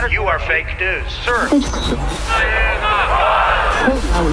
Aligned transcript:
matter. 0.00 0.08
You 0.12 0.26
are 0.26 0.38
fake 0.38 0.76
news, 0.80 1.10
sir. 1.24 1.48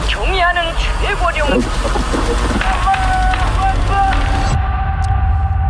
경의하는 0.09 0.73
최고령 1.01 1.47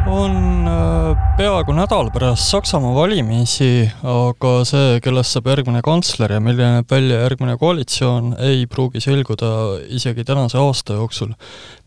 on 0.08 0.68
äh, 0.68 1.18
peaaegu 1.38 1.74
nädal 1.74 2.12
pärast 2.14 2.52
Saksamaa 2.52 2.94
valimisi, 2.96 3.90
aga 4.04 4.52
see, 4.68 5.00
kellest 5.04 5.34
saab 5.34 5.50
järgmine 5.50 5.82
kantsler 5.86 6.36
ja 6.36 6.42
milline 6.44 6.78
näeb 6.78 6.92
välja 6.92 7.24
järgmine 7.24 7.58
koalitsioon, 7.58 8.36
ei 8.40 8.68
pruugi 8.70 9.02
selguda 9.02 9.80
isegi 9.90 10.26
tänase 10.28 10.60
aasta 10.62 11.00
jooksul, 11.00 11.34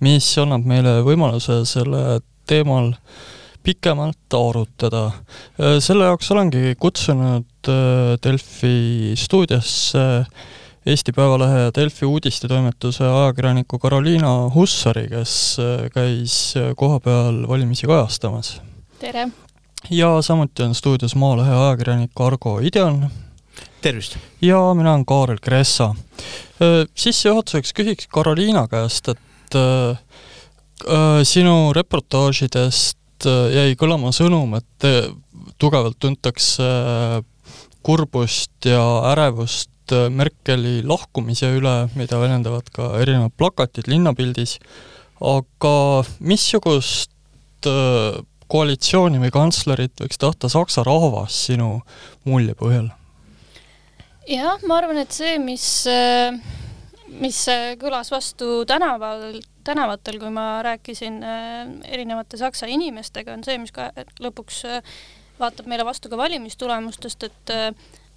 mis 0.01 0.33
annab 0.43 0.67
meile 0.67 0.99
võimaluse 1.07 1.63
selle 1.69 2.21
teemal 2.51 2.93
pikemalt 3.64 4.34
arutada. 4.34 5.06
Äh, 5.60 5.78
selle 5.84 6.10
jaoks 6.10 6.32
olengi 6.34 6.76
kutsunud 6.80 7.70
äh, 7.70 8.18
Delfi 8.24 9.14
stuudiosse 9.16 10.26
Eesti 10.86 11.14
Päevalehe 11.14 11.60
ja 11.68 11.72
Delfi 11.76 12.06
uudistetoimetuse 12.06 13.06
ajakirjaniku 13.06 13.80
Karoliina 13.80 14.32
Hussari, 14.56 15.06
kes 15.12 15.36
äh, 15.62 15.88
käis 15.94 16.54
kohapeal 16.78 17.44
valimisi 17.48 17.88
kajastamas. 17.88 18.62
tere! 19.00 19.30
ja 19.90 20.22
samuti 20.22 20.64
on 20.64 20.76
stuudios 20.76 21.16
Maalehe 21.16 21.52
ajakirjanik 21.52 22.12
Argo 22.20 22.60
Ideon. 22.60 23.10
tervist! 23.82 24.18
ja 24.42 24.74
mina 24.74 24.94
olen 24.94 25.06
Kaarel 25.06 25.38
Kressa. 25.42 25.96
Sissejuhatuseks 26.96 27.74
küsiks 27.74 28.08
Karoliina 28.08 28.68
käest, 28.68 29.08
et 29.10 29.56
äh, 29.58 29.98
sinu 31.24 31.74
reportaažidest 31.74 33.01
jäi 33.26 33.76
kõlama 33.80 34.14
sõnum, 34.16 34.56
et 34.58 34.88
tugevalt 35.62 36.00
tuntakse 36.02 36.68
kurbust 37.86 38.70
ja 38.70 38.82
ärevust 39.12 39.70
Merkeli 39.92 40.86
lahkumise 40.88 41.50
üle, 41.58 41.74
mida 42.00 42.20
väljendavad 42.22 42.70
ka 42.72 42.94
erinevad 43.02 43.34
plakatid 43.36 43.90
linnapildis, 43.92 44.56
aga 45.20 45.74
missugust 46.24 47.12
koalitsiooni 48.52 49.20
või 49.22 49.34
kantslerit 49.34 50.00
võiks 50.00 50.20
tahta 50.22 50.50
Saksa 50.52 50.86
rahvas 50.88 51.36
sinu 51.48 51.82
mulje 52.28 52.56
põhjal? 52.60 52.90
jah, 54.30 54.62
ma 54.68 54.78
arvan, 54.80 55.02
et 55.02 55.12
see, 55.12 55.38
mis, 55.42 55.66
mis 57.20 57.40
kõlas 57.82 58.12
vastu 58.14 58.62
tänaval, 58.70 59.42
tänavatel, 59.64 60.20
kui 60.20 60.30
ma 60.34 60.62
rääkisin 60.66 61.22
erinevate 61.88 62.38
Saksa 62.38 62.70
inimestega, 62.72 63.34
on 63.34 63.44
see, 63.44 63.58
mis 63.62 63.74
ka 63.76 63.90
lõpuks 64.24 64.64
vaatab 65.40 65.70
meile 65.70 65.86
vastu 65.86 66.10
ka 66.10 66.20
valimistulemustest, 66.20 67.30
et 67.30 67.56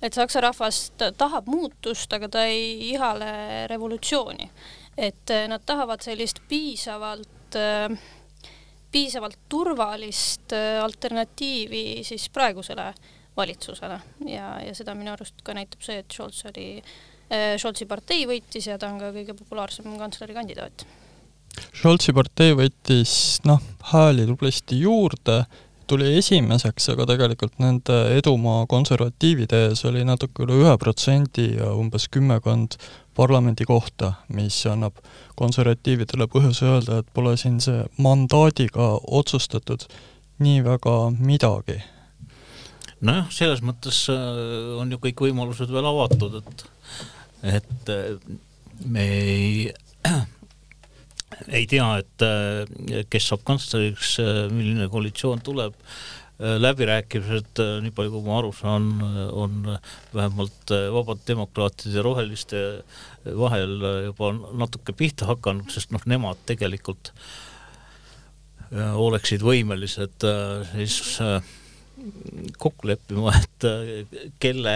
et 0.04 0.12
Saksa 0.12 0.40
rahvas 0.44 0.90
tahab 1.16 1.46
muutust, 1.48 2.12
aga 2.12 2.28
ta 2.28 2.42
ei 2.44 2.90
ihale 2.90 3.66
revolutsiooni. 3.70 4.50
et 4.96 5.30
nad 5.48 5.62
tahavad 5.66 6.02
sellist 6.04 6.38
piisavalt 6.48 7.56
piisavalt 8.94 9.38
turvalist 9.48 10.52
alternatiivi 10.82 12.04
siis 12.06 12.28
praegusele 12.30 12.92
valitsusele 13.36 13.98
ja, 14.26 14.60
ja 14.62 14.74
seda 14.74 14.94
minu 14.94 15.10
arust 15.14 15.42
ka 15.42 15.54
näitab 15.56 15.82
see, 15.82 15.98
et 16.02 16.14
Scholz 16.14 16.44
oli, 16.50 16.68
Scholzi 17.58 17.88
partei 17.90 18.26
võitis 18.30 18.68
ja 18.70 18.78
ta 18.78 18.92
on 18.92 19.00
ka 19.02 19.10
kõige 19.16 19.34
populaarsem 19.38 19.96
kantslerikandidaat. 19.98 20.86
Scholzi 21.74 22.14
partei 22.16 22.54
võttis 22.56 23.40
noh, 23.44 23.62
hääli 23.92 24.26
tublisti 24.28 24.80
juurde 24.80 25.44
tuli 25.86 26.14
esimeseks, 26.18 26.88
aga 26.94 27.06
tegelikult 27.08 27.58
nende 27.60 27.96
edumaa 28.16 28.64
konservatiivide 28.70 29.66
ees 29.68 29.84
oli 29.88 30.04
natuke 30.06 30.46
üle 30.46 30.56
ühe 30.62 30.74
protsendi 30.80 31.50
ja 31.58 31.72
umbes 31.76 32.08
kümmekond 32.12 32.78
parlamendikohta, 33.14 34.14
mis 34.34 34.62
annab 34.70 34.98
konservatiividele 35.38 36.26
põhjuse 36.32 36.66
öelda, 36.70 37.02
et 37.02 37.10
pole 37.14 37.36
siin 37.40 37.60
see 37.62 37.84
mandaadiga 38.02 38.94
otsustatud 39.20 39.86
nii 40.42 40.64
väga 40.66 40.96
midagi. 41.18 41.82
nojah, 43.04 43.28
selles 43.30 43.60
mõttes 43.60 44.06
äh, 44.08 44.78
on 44.80 44.90
ju 44.90 44.98
kõik 45.02 45.26
võimalused 45.26 45.70
veel 45.70 45.86
avatud, 45.90 46.40
et 46.40 46.70
et 47.44 47.90
me 48.88 49.02
ei 49.04 49.72
ei 51.48 51.66
tea, 51.70 51.86
et 52.02 52.24
äh, 52.24 53.04
kes 53.10 53.30
saab 53.30 53.44
kantsleriks, 53.48 54.16
äh, 54.22 54.44
milline 54.52 54.88
koalitsioon 54.92 55.42
tuleb, 55.44 55.76
äh, 56.38 56.56
läbirääkimised, 56.62 57.62
nii 57.84 57.94
palju 57.94 58.14
kui 58.14 58.26
ma 58.26 58.38
aru 58.40 58.52
saan, 58.56 58.88
on 59.32 59.68
vähemalt 60.14 60.74
vabad 60.94 61.24
demokraatide 61.28 61.98
ja 61.98 62.04
roheliste 62.06 62.62
vahel 63.38 63.78
juba 64.10 64.32
natuke 64.64 64.96
pihta 64.96 65.28
hakanud, 65.30 65.70
sest 65.72 65.94
noh, 65.94 66.02
nemad 66.10 66.40
tegelikult 66.48 67.12
oleksid 68.74 69.44
võimelised 69.44 70.24
siis 70.72 70.96
kokku 72.58 72.88
leppima, 72.90 73.30
et 73.38 73.66
kelle 74.42 74.74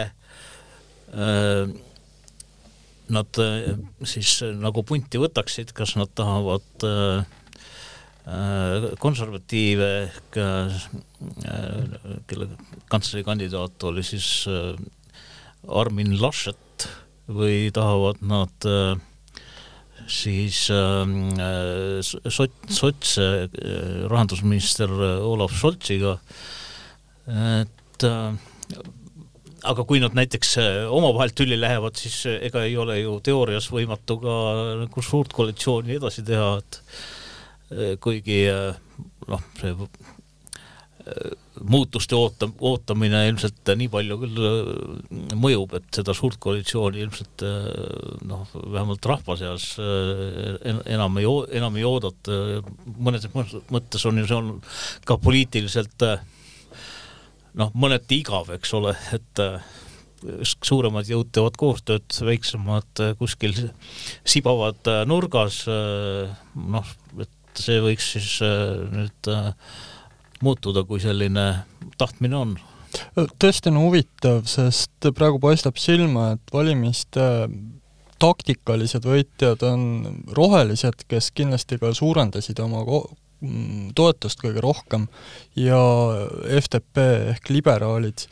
nad 3.14 3.40
äh, 3.42 3.74
siis 4.06 4.38
äh, 4.44 4.54
nagu 4.56 4.84
punti 4.86 5.20
võtaksid, 5.20 5.72
kas 5.76 5.96
nad 5.98 6.12
tahavad 6.18 6.86
äh, 6.86 7.36
konservatiive 9.00 9.86
ehk 10.02 10.36
kelle 12.28 12.48
kantslerikandidaat 12.92 13.86
oli 13.88 14.02
siis 14.04 14.44
Armin 15.64 16.12
Laschet 16.20 16.84
või 17.24 17.70
tahavad 17.72 18.20
nad 18.20 18.68
siis 20.12 20.60
sots, 22.04 22.52
sots 22.68 23.16
rahandusminister 24.12 24.92
Olav 25.24 25.56
Scholziga, 25.56 26.18
et 27.32 28.08
aga 29.66 29.84
kui 29.88 30.00
nad 30.02 30.14
näiteks 30.16 30.52
äh, 30.62 30.76
omavahel 30.94 31.32
tülli 31.36 31.58
lähevad, 31.58 31.96
siis 31.98 32.20
äh, 32.28 32.38
ega 32.48 32.62
ei 32.66 32.76
ole 32.78 33.00
ju 33.00 33.18
teoorias 33.24 33.70
võimatu 33.72 34.18
ka 34.22 34.36
nagu 34.84 35.04
suurt 35.04 35.34
koalitsiooni 35.34 35.98
edasi 35.98 36.24
teha, 36.26 36.52
et 36.60 36.80
äh, 37.72 37.96
kuigi 38.02 38.44
noh, 39.28 39.50
see 39.60 39.74
muutuste 41.64 42.12
oota-, 42.12 42.50
ootamine 42.68 43.22
ilmselt 43.30 43.70
nii 43.80 43.88
palju 43.88 44.16
küll 44.20 44.40
mõjub, 45.40 45.72
et 45.78 45.86
seda 45.96 46.12
suurt 46.12 46.36
koalitsiooni 46.42 47.00
ilmselt 47.00 47.44
noh, 48.28 48.42
vähemalt 48.58 49.08
rahva 49.08 49.38
seas 49.40 49.70
enam 49.80 51.16
ei, 51.16 51.30
enam 51.56 51.78
ei 51.80 51.86
oodata, 51.88 52.60
mõnes 53.00 53.24
mõttes 53.32 54.04
on 54.04 54.20
ju 54.20 54.28
see 54.28 54.36
on 54.36 54.52
ka 55.08 55.16
poliitiliselt 55.24 56.04
äh, 56.04 56.20
noh, 57.58 57.72
mõneti 57.74 58.20
igav, 58.22 58.50
eks 58.56 58.72
ole, 58.76 58.94
et 59.16 59.42
äh, 59.42 59.58
suuremad 60.42 61.08
jõud 61.08 61.30
teevad 61.32 61.58
koostööd, 61.60 62.06
väiksemad 62.28 63.04
äh, 63.04 63.14
kuskil 63.18 63.54
sibavad 64.28 64.90
äh, 64.90 65.04
nurgas, 65.08 65.64
noh, 65.68 66.94
et 67.18 67.58
see 67.58 67.80
võiks 67.82 68.12
siis 68.14 68.38
nüüd 68.42 69.30
muutuda, 70.44 70.84
kui 70.86 71.00
selline 71.02 71.46
tahtmine 71.98 72.36
on. 72.38 72.52
tõesti 73.42 73.72
on 73.72 73.80
huvitav, 73.82 74.44
sest 74.46 75.10
praegu 75.16 75.40
paistab 75.42 75.80
silma, 75.82 76.36
et 76.36 76.54
valimiste 76.54 77.24
taktikalised 78.22 79.06
võitjad 79.06 79.62
on 79.66 79.82
rohelised, 80.34 81.04
kes 81.10 81.32
kindlasti 81.34 81.78
ka 81.82 81.90
suurendasid 81.94 82.62
oma 82.62 82.84
toetust 83.94 84.40
kõige 84.42 84.62
rohkem 84.64 85.06
ja 85.58 85.78
FDP 86.58 87.04
ehk 87.34 87.50
liberaalid, 87.52 88.24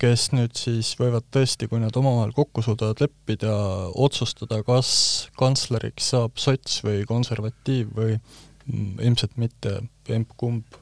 kes 0.00 0.30
nüüd 0.32 0.56
siis 0.56 0.92
võivad 1.00 1.26
tõesti, 1.32 1.68
kui 1.68 1.80
nad 1.80 1.96
omavahel 1.96 2.32
kokku 2.36 2.64
suudavad 2.64 3.00
leppida, 3.04 3.52
otsustada, 4.00 4.62
kas 4.64 4.92
kantsleriks 5.40 6.12
saab 6.14 6.40
sots 6.40 6.80
või 6.86 7.04
konservatiiv 7.08 7.92
või 7.96 8.16
mm, 8.16 8.98
ilmselt 9.10 9.36
mitte 9.40 9.78
emb-kumb 10.08 10.80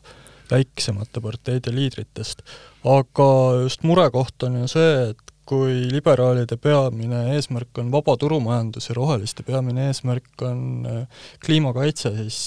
väiksemate 0.49 1.21
parteide 1.21 1.75
liidritest. 1.75 2.43
aga 2.85 3.31
just 3.63 3.83
murekoht 3.85 4.47
on 4.47 4.63
ju 4.63 4.71
see, 4.71 4.93
et 5.11 5.28
kui 5.49 5.87
liberaalide 5.89 6.59
peamine 6.61 7.23
eesmärk 7.35 7.81
on 7.81 7.93
vaba 7.93 8.15
turumajandus 8.21 8.91
ja 8.91 8.97
roheliste 8.99 9.45
peamine 9.47 9.87
eesmärk 9.89 10.45
on 10.45 10.63
äh, 10.89 11.23
kliimakaitse, 11.45 12.13
siis 12.19 12.41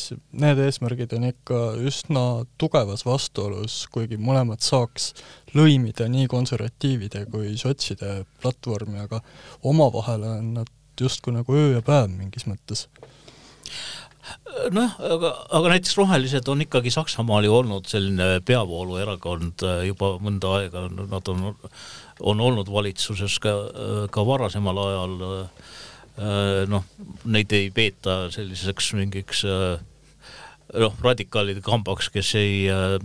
need 0.43 0.61
eesmärgid 0.61 1.15
on 1.17 1.25
ikka 1.31 1.61
üsna 1.81 2.25
tugevas 2.61 3.05
vastuolus, 3.07 3.85
kuigi 3.93 4.19
mõlemad 4.21 4.61
saaks 4.65 5.11
lõimida 5.57 6.05
nii 6.11 6.29
konservatiivide 6.31 7.25
kui 7.33 7.55
sotside 7.59 8.21
platvormi, 8.43 9.01
aga 9.07 9.23
omavahel 9.71 10.27
on 10.35 10.53
nad 10.59 10.69
justkui 11.01 11.33
nagu 11.33 11.57
öö 11.57 11.73
ja 11.79 11.81
päev 11.85 12.11
mingis 12.13 12.45
mõttes. 12.45 12.85
Noh, 14.71 14.93
aga, 15.01 15.31
aga 15.57 15.71
näiteks 15.73 15.95
Rohelised 15.97 16.47
on 16.51 16.61
ikkagi 16.63 16.91
Saksamaal 16.93 17.47
ju 17.47 17.55
olnud 17.57 17.87
selline 17.89 18.41
peavooluerakond 18.45 19.65
äh, 19.65 19.81
juba 19.89 20.13
mõnda 20.21 20.51
aega, 20.59 20.85
nad 20.91 21.31
on, 21.31 21.47
on 22.21 22.41
olnud 22.41 22.69
valitsuses 22.71 23.39
ka, 23.41 23.53
ka 24.11 24.25
varasemal 24.25 24.77
ajal. 24.87 25.15
noh, 26.69 26.83
neid 27.25 27.53
ei 27.55 27.69
peeta 27.73 28.27
selliseks 28.29 28.91
mingiks 28.93 29.45
noh, 29.47 30.97
radikaalide 31.01 31.63
kambaks, 31.65 32.09
kes 32.13 32.33
ei 32.37 32.67
äh,, 32.69 32.97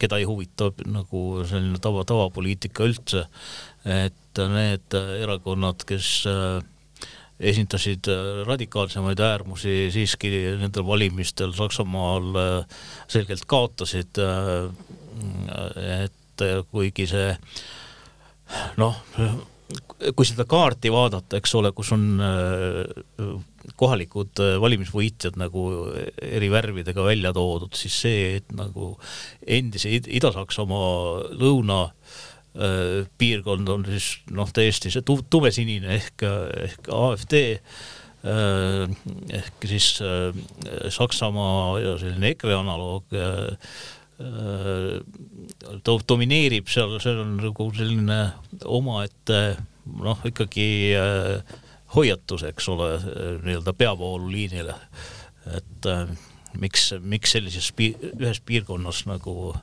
keda 0.00 0.18
ei 0.18 0.26
huvita 0.26 0.72
nagu 0.88 1.44
selline 1.46 1.78
tava, 1.84 2.02
tavapoliitika 2.08 2.88
üldse. 2.88 3.26
et 3.84 4.42
need 4.52 4.94
erakonnad, 5.22 5.84
kes 5.86 6.08
äh, 6.28 6.64
esindasid 7.38 8.08
äh, 8.10 8.44
radikaalsemaid 8.46 9.20
äärmusi, 9.22 9.88
siiski 9.94 10.30
nendel 10.58 10.86
valimistel 10.86 11.52
Saksamaal 11.56 12.30
äh, 12.36 12.78
selgelt 13.08 13.44
kaotasid. 13.46 14.18
Äh, 14.18 16.08
et 16.46 16.68
kuigi 16.72 17.06
see 17.10 17.30
noh, 18.80 18.96
kui 20.16 20.26
seda 20.26 20.46
kaarti 20.48 20.92
vaadata, 20.92 21.38
eks 21.40 21.54
ole, 21.58 21.72
kus 21.76 21.92
on 21.96 22.06
kohalikud 23.78 24.40
valimisvõitjad 24.62 25.36
nagu 25.40 25.66
eri 26.24 26.48
värvidega 26.52 27.04
välja 27.04 27.34
toodud, 27.36 27.74
siis 27.76 27.98
see, 28.06 28.24
et 28.38 28.56
nagu 28.56 28.94
endise 29.44 29.92
Ida-Saksamaa 29.98 31.34
lõuna 31.36 31.84
piirkond 33.18 33.68
on 33.70 33.84
siis 33.86 34.08
noh, 34.34 34.48
täiesti 34.54 34.90
see 34.90 35.04
tumesinine 35.04 35.92
ehk, 35.98 36.24
ehk 36.64 36.88
AfD 36.94 37.36
ehk 39.38 39.68
siis 39.70 39.92
Saksamaa 40.96 41.78
ja 41.84 41.94
selline 42.00 42.32
EKRE 42.34 42.56
analoog 42.58 43.14
domineerib 46.08 46.70
seal, 46.70 46.96
see 47.02 47.14
on 47.14 47.36
nagu 47.38 47.68
selline 47.76 48.18
omaette 48.66 49.38
noh, 50.02 50.24
ikkagi 50.26 50.66
hoiatus, 51.94 52.42
eks 52.50 52.66
ole, 52.72 52.88
nii-öelda 53.44 53.72
peavooluliinile. 53.78 54.74
et 55.54 55.86
miks, 56.58 56.90
miks 57.00 57.36
sellises 57.36 57.70
pi-, 57.72 57.94
ühes 58.18 58.40
piirkonnas 58.44 59.04
nagu 59.08 59.52
äh, 59.54 59.62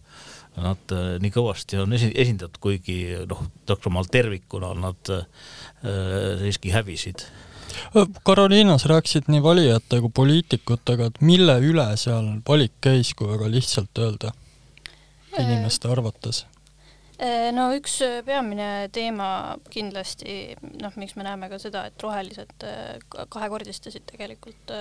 nad 0.61 0.93
äh, 0.93 1.15
nii 1.21 1.33
kõvasti 1.33 1.79
on 1.81 1.95
esi-, 1.95 2.13
esindatud, 2.15 2.59
kuigi 2.63 2.99
noh, 3.29 3.43
Saksamaal 3.67 4.07
tervikuna 4.11 4.71
nad 4.79 5.11
äh, 5.13 5.25
siiski 6.43 6.73
hävisid. 6.75 7.25
Karoliina, 8.23 8.77
sa 8.79 8.93
rääkisid 8.93 9.27
nii 9.27 9.41
valijate 9.43 9.99
kui 9.99 10.11
poliitikutega, 10.15 11.09
et 11.09 11.21
mille 11.25 11.57
üle 11.59 11.87
seal 11.99 12.37
valik 12.47 12.77
käis, 12.83 13.11
kui 13.17 13.27
väga 13.27 13.49
lihtsalt 13.51 13.99
öelda, 13.99 14.31
inimeste 15.41 15.91
arvates? 15.91 16.45
Äh, 17.15 17.53
no 17.55 17.69
üks 17.71 18.01
äh, 18.03 18.17
peamine 18.27 18.89
teema 18.91 19.55
kindlasti, 19.71 20.55
noh, 20.81 20.91
miks 20.99 21.15
me 21.15 21.23
näeme 21.23 21.47
ka 21.47 21.59
seda, 21.63 21.85
et 21.87 22.03
rohelised 22.03 22.65
äh, 22.67 22.97
kahekordistasid 23.31 24.03
tegelikult 24.09 24.73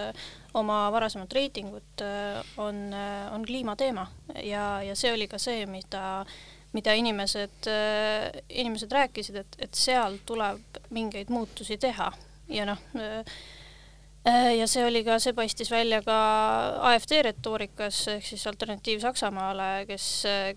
oma 0.58 0.80
varasemat 0.94 1.32
reitingut, 1.34 2.02
on, 2.62 2.80
on 2.94 3.46
kliimateema 3.46 4.06
ja, 4.42 4.66
ja 4.82 4.94
see 4.98 5.12
oli 5.14 5.28
ka 5.30 5.38
see, 5.42 5.64
mida, 5.70 6.24
mida 6.74 6.94
inimesed, 6.98 7.70
inimesed 8.48 8.94
rääkisid, 8.94 9.38
et, 9.42 9.58
et 9.68 9.78
seal 9.78 10.18
tuleb 10.26 10.78
mingeid 10.94 11.30
muutusi 11.34 11.78
teha 11.82 12.10
ja 12.50 12.66
noh, 12.66 12.82
Äh, 12.94 13.24
ja 14.58 14.66
see 14.70 14.84
oli 14.86 15.04
ka, 15.04 15.18
see 15.20 15.34
paistis 15.36 15.70
välja 15.72 16.00
ka 16.04 16.16
AfD 16.92 17.18
retoorikas 17.26 18.00
ehk 18.16 18.26
siis 18.26 18.46
Alternatiiv 18.48 19.02
Saksamaale, 19.04 19.86
kes, 19.88 20.08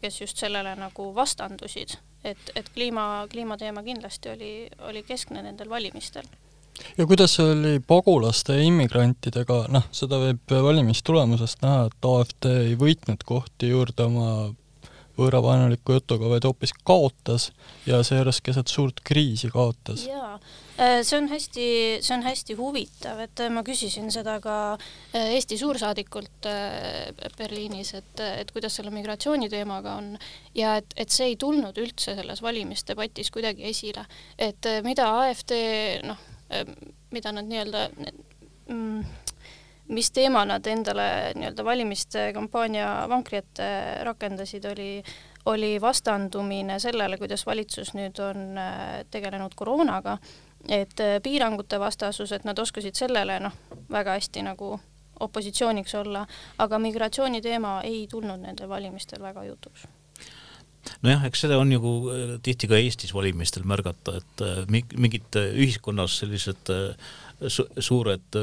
kes 0.02 0.22
just 0.22 0.40
sellele 0.40 0.76
nagu 0.80 1.10
vastandusid, 1.16 1.98
et, 2.24 2.52
et 2.56 2.70
kliima, 2.74 3.28
kliimateema 3.32 3.84
kindlasti 3.84 4.32
oli, 4.34 4.52
oli 4.90 5.04
keskne 5.08 5.44
nendel 5.44 5.70
valimistel. 5.70 6.28
Ja 6.98 7.08
kuidas 7.10 7.40
oli 7.42 7.80
pagulaste 7.80 8.54
ja 8.54 8.64
immigrantidega, 8.68 9.64
noh, 9.74 9.88
seda 9.92 10.20
võib 10.22 10.52
valimistulemusest 10.52 11.64
näha, 11.66 11.88
et 11.90 12.08
AfD 12.12 12.50
ei 12.70 12.76
võitnud 12.78 13.26
kohti 13.26 13.72
juurde 13.72 14.06
oma 14.06 14.30
võõravaenuliku 15.18 15.98
jutuga, 15.98 16.30
vaid 16.32 16.46
hoopis 16.48 16.74
kaotas 16.86 17.50
ja 17.88 18.00
seejuures 18.06 18.40
keset 18.46 18.72
suurt 18.72 19.02
kriisi 19.06 19.50
kaotas. 19.54 20.06
jaa, 20.08 20.38
äh, 20.78 21.00
see 21.02 21.18
on 21.18 21.30
hästi, 21.32 21.68
see 22.06 22.16
on 22.16 22.26
hästi 22.26 22.58
huvitav, 22.60 23.22
et 23.26 23.44
äh, 23.44 23.52
ma 23.54 23.64
küsisin 23.68 24.12
seda 24.14 24.38
ka 24.44 24.58
äh, 24.76 25.34
Eesti 25.38 25.58
suursaadikult 25.58 26.50
Berliinis, 27.38 27.94
et, 27.98 28.24
et 28.44 28.52
kuidas 28.54 28.78
selle 28.78 28.94
migratsiooniteemaga 28.94 29.98
on 30.00 30.14
ja 30.56 30.78
et, 30.82 30.94
et 30.98 31.14
see 31.14 31.32
ei 31.34 31.38
tulnud 31.40 31.78
üldse 31.82 32.16
selles 32.18 32.42
valimisdebatis 32.46 33.32
kuidagi 33.34 33.68
esile, 33.72 34.06
et 34.38 34.70
mida 34.86 35.10
AfD 35.24 35.54
noh, 36.06 36.20
mida 37.12 37.34
nad 37.36 37.48
nii-öelda 37.50 37.88
mm, 38.70 39.02
mis 39.88 40.12
teema 40.12 40.44
nad 40.46 40.66
endale 40.68 41.34
nii-öelda 41.36 41.66
valimiste 41.66 42.32
kampaania 42.34 42.90
vankri 43.10 43.38
ette 43.38 43.68
rakendasid, 44.04 44.66
oli, 44.72 45.04
oli 45.46 45.82
vastandumine 45.82 46.80
sellele, 46.80 47.18
kuidas 47.18 47.46
valitsus 47.46 47.94
nüüd 47.96 48.20
on 48.24 48.58
äh, 48.60 49.06
tegelenud 49.12 49.56
koroonaga, 49.56 50.18
et 50.70 51.00
äh, 51.04 51.18
piirangute 51.24 51.80
vastasus, 51.80 52.32
et 52.36 52.48
nad 52.48 52.60
oskasid 52.60 53.00
sellele 53.00 53.40
noh, 53.44 53.56
väga 53.92 54.18
hästi 54.18 54.44
nagu 54.50 54.76
opositsiooniks 55.20 55.96
olla, 55.98 56.26
aga 56.62 56.80
migratsiooniteema 56.80 57.80
ei 57.88 58.06
tulnud 58.12 58.44
nendel 58.44 58.70
valimistel 58.70 59.24
väga 59.24 59.48
jutuks. 59.48 59.88
Nojah, 61.04 61.26
eks 61.28 61.42
seda 61.44 61.58
on 61.60 61.72
ju 61.72 61.80
äh, 62.12 62.36
tihti 62.44 62.68
ka 62.68 62.78
Eestis 62.80 63.16
valimistel 63.16 63.64
märgata, 63.68 64.20
et 64.20 64.46
mingid 64.72 65.40
ühiskonnas 65.40 66.20
sellised 66.22 66.76
su 67.48 67.66
suured 67.80 68.38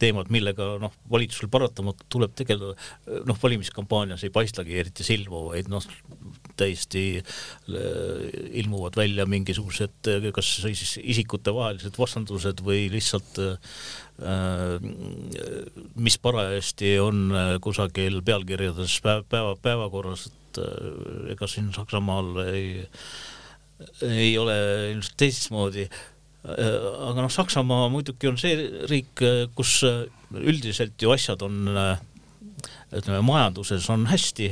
teemad, 0.00 0.30
millega 0.32 0.74
noh, 0.82 0.94
valitsusel 1.12 1.50
paratamatult 1.52 2.08
tuleb 2.12 2.34
tegeleda, 2.38 2.74
noh, 3.28 3.38
valimiskampaanias 3.42 4.24
ei 4.26 4.32
paistagi 4.34 4.78
eriti 4.80 5.06
silma, 5.06 5.44
vaid 5.50 5.70
noh, 5.72 5.84
täiesti 6.60 7.04
äh, 7.20 7.24
ilmuvad 8.62 8.98
välja 8.98 9.24
mingisugused 9.30 10.10
kas 10.34 10.50
siis 10.60 10.98
isikutevahelised 11.00 11.96
vastandused 12.00 12.60
või 12.66 12.88
lihtsalt 12.92 13.40
äh, 13.40 13.56
mis 15.96 16.18
parajasti 16.20 16.98
on 17.00 17.32
kusagil 17.64 18.20
pealkirjades 18.26 18.98
päeva, 19.04 19.24
päeva, 19.28 19.56
päevakorras, 19.62 20.28
et 20.28 20.62
äh, 20.62 21.32
ega 21.34 21.48
siin 21.48 21.70
Saksamaal 21.74 22.42
ei, 22.50 22.86
ei 24.04 24.32
ole 24.38 24.56
ilmselt 24.92 25.16
teistmoodi. 25.20 25.86
Äh, 25.88 26.19
aga 26.44 27.20
noh, 27.20 27.32
Saksamaa 27.32 27.88
muidugi 27.92 28.30
on 28.30 28.38
see 28.40 28.56
riik, 28.88 29.20
äh, 29.24 29.42
kus 29.56 29.80
äh, 29.84 30.06
üldiselt 30.40 31.00
ju 31.00 31.12
asjad 31.12 31.42
on, 31.44 31.68
ütleme, 32.90 33.20
majanduses 33.26 33.88
on 33.90 34.06
hästi, 34.10 34.46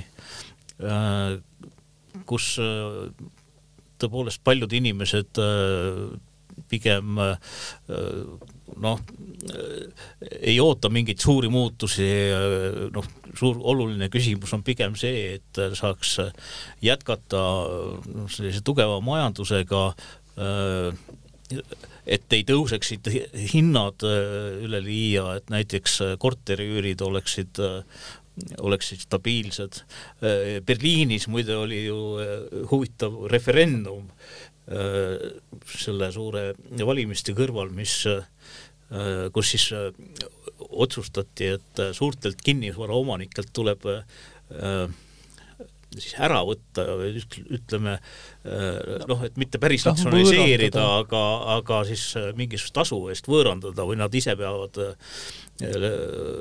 kus 2.26 2.48
tõepoolest 3.98 4.42
paljud 4.46 4.74
inimesed 4.74 5.38
pigem 6.70 7.18
noh, 7.18 9.02
ei 10.38 10.56
oota 10.62 10.90
mingeid 10.90 11.22
suuri 11.22 11.50
muutusi, 11.50 12.08
noh, 12.94 13.06
suur 13.38 13.62
oluline 13.70 14.10
küsimus 14.10 14.54
on 14.54 14.66
pigem 14.66 14.98
see, 14.98 15.38
et 15.38 15.62
saaks 15.78 16.18
jätkata 16.82 17.44
sellise 18.34 18.66
tugeva 18.66 18.98
majandusega 19.02 19.84
et 22.08 22.36
ei 22.36 22.44
tõuseksid 22.48 23.10
hinnad 23.52 24.04
äh, 24.06 24.62
üleliia, 24.64 25.34
et 25.38 25.52
näiteks 25.52 26.00
äh, 26.04 26.14
korteriüürid 26.20 27.04
oleksid 27.04 27.60
äh, 27.62 28.00
oleksid 28.62 29.00
stabiilsed. 29.02 29.80
Berliinis 30.62 31.24
muide 31.26 31.56
oli 31.58 31.80
ju 31.88 31.96
huvitav 32.70 33.16
referendum 33.32 34.04
selle 35.66 36.12
suure 36.14 36.44
valimiste 36.86 37.34
kõrval, 37.34 37.72
mis, 37.74 37.96
kus 39.34 39.50
siis 39.50 39.66
otsustati, 40.70 41.50
et 41.56 41.82
suurtelt 41.98 42.38
kinnisvaraomanikelt 42.46 43.50
tuleb 43.58 43.90
siis 45.96 46.14
ära 46.20 46.42
võtta, 46.46 46.84
ütleme 47.58 47.96
noh, 49.08 49.24
et 49.24 49.38
mitte 49.40 49.60
päris 49.62 49.86
natsionaliseerida, 49.88 50.84
aga, 51.02 51.22
aga 51.58 51.82
siis 51.88 52.04
mingisugust 52.38 52.76
tasu 52.76 53.00
eest 53.12 53.30
võõrandada 53.30 53.86
või 53.88 53.98
nad 54.00 54.14
ise 54.14 54.36
peavad 54.38 54.78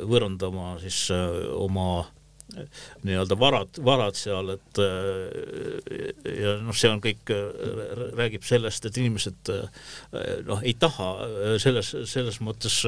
võõrandama 0.07 0.75
siis 0.83 1.07
oma 1.55 2.05
nii-öelda 3.03 3.35
varad, 3.39 3.79
varad 3.83 4.15
seal, 4.17 4.53
et 4.53 4.79
ja 4.79 6.53
noh, 6.63 6.75
see 6.77 6.89
on 6.89 7.01
kõik, 7.03 7.31
räägib 8.17 8.45
sellest, 8.47 8.87
et 8.87 8.99
inimesed 9.01 9.51
noh, 10.47 10.61
ei 10.63 10.73
taha 10.79 11.09
selles, 11.61 11.91
selles 12.09 12.39
mõttes 12.45 12.79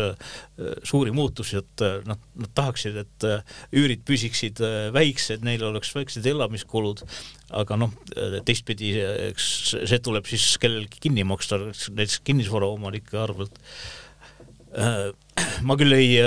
suuri 0.88 1.14
muutusi, 1.16 1.60
et 1.60 1.86
nad, 2.08 2.24
nad 2.40 2.54
tahaksid, 2.58 3.02
et 3.04 3.28
üürid 3.76 4.06
püsiksid 4.08 4.64
väiksed, 4.96 5.44
neil 5.46 5.66
oleks 5.68 5.92
väiksed 5.98 6.30
elamiskulud, 6.32 7.04
aga 7.60 7.80
noh, 7.80 7.94
teistpidi, 8.48 8.96
eks 9.30 9.50
see 9.76 10.02
tuleb 10.06 10.30
siis 10.30 10.54
kellelgi 10.62 11.04
kinni 11.04 11.28
maksta, 11.28 11.60
näiteks 11.68 12.22
kinnisvaraomanike 12.28 13.20
arvelt. 13.20 13.60
ma 15.66 15.76
küll 15.80 15.96
ei 15.98 16.18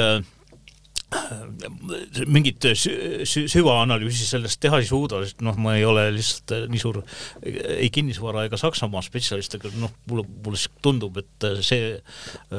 mingit 2.34 2.64
süvaanalüüsi 2.72 4.26
sellest 4.26 4.60
teha 4.62 4.80
ei 4.82 4.86
suuda, 4.88 5.22
sest 5.24 5.42
noh, 5.44 5.56
ma 5.60 5.76
ei 5.78 5.84
ole 5.86 6.06
lihtsalt 6.14 6.54
äh, 6.56 6.64
nii 6.72 6.80
suur 6.80 7.00
ei 7.42 7.88
kinnisvara 7.92 8.46
ega 8.48 8.58
Saksamaa 8.60 9.02
spetsialist, 9.04 9.56
aga 9.58 9.72
noh, 9.80 9.92
mulle, 10.10 10.26
mulle 10.44 10.60
tundub, 10.84 11.18
et 11.22 11.48
äh, 11.48 11.60
see 11.64 11.90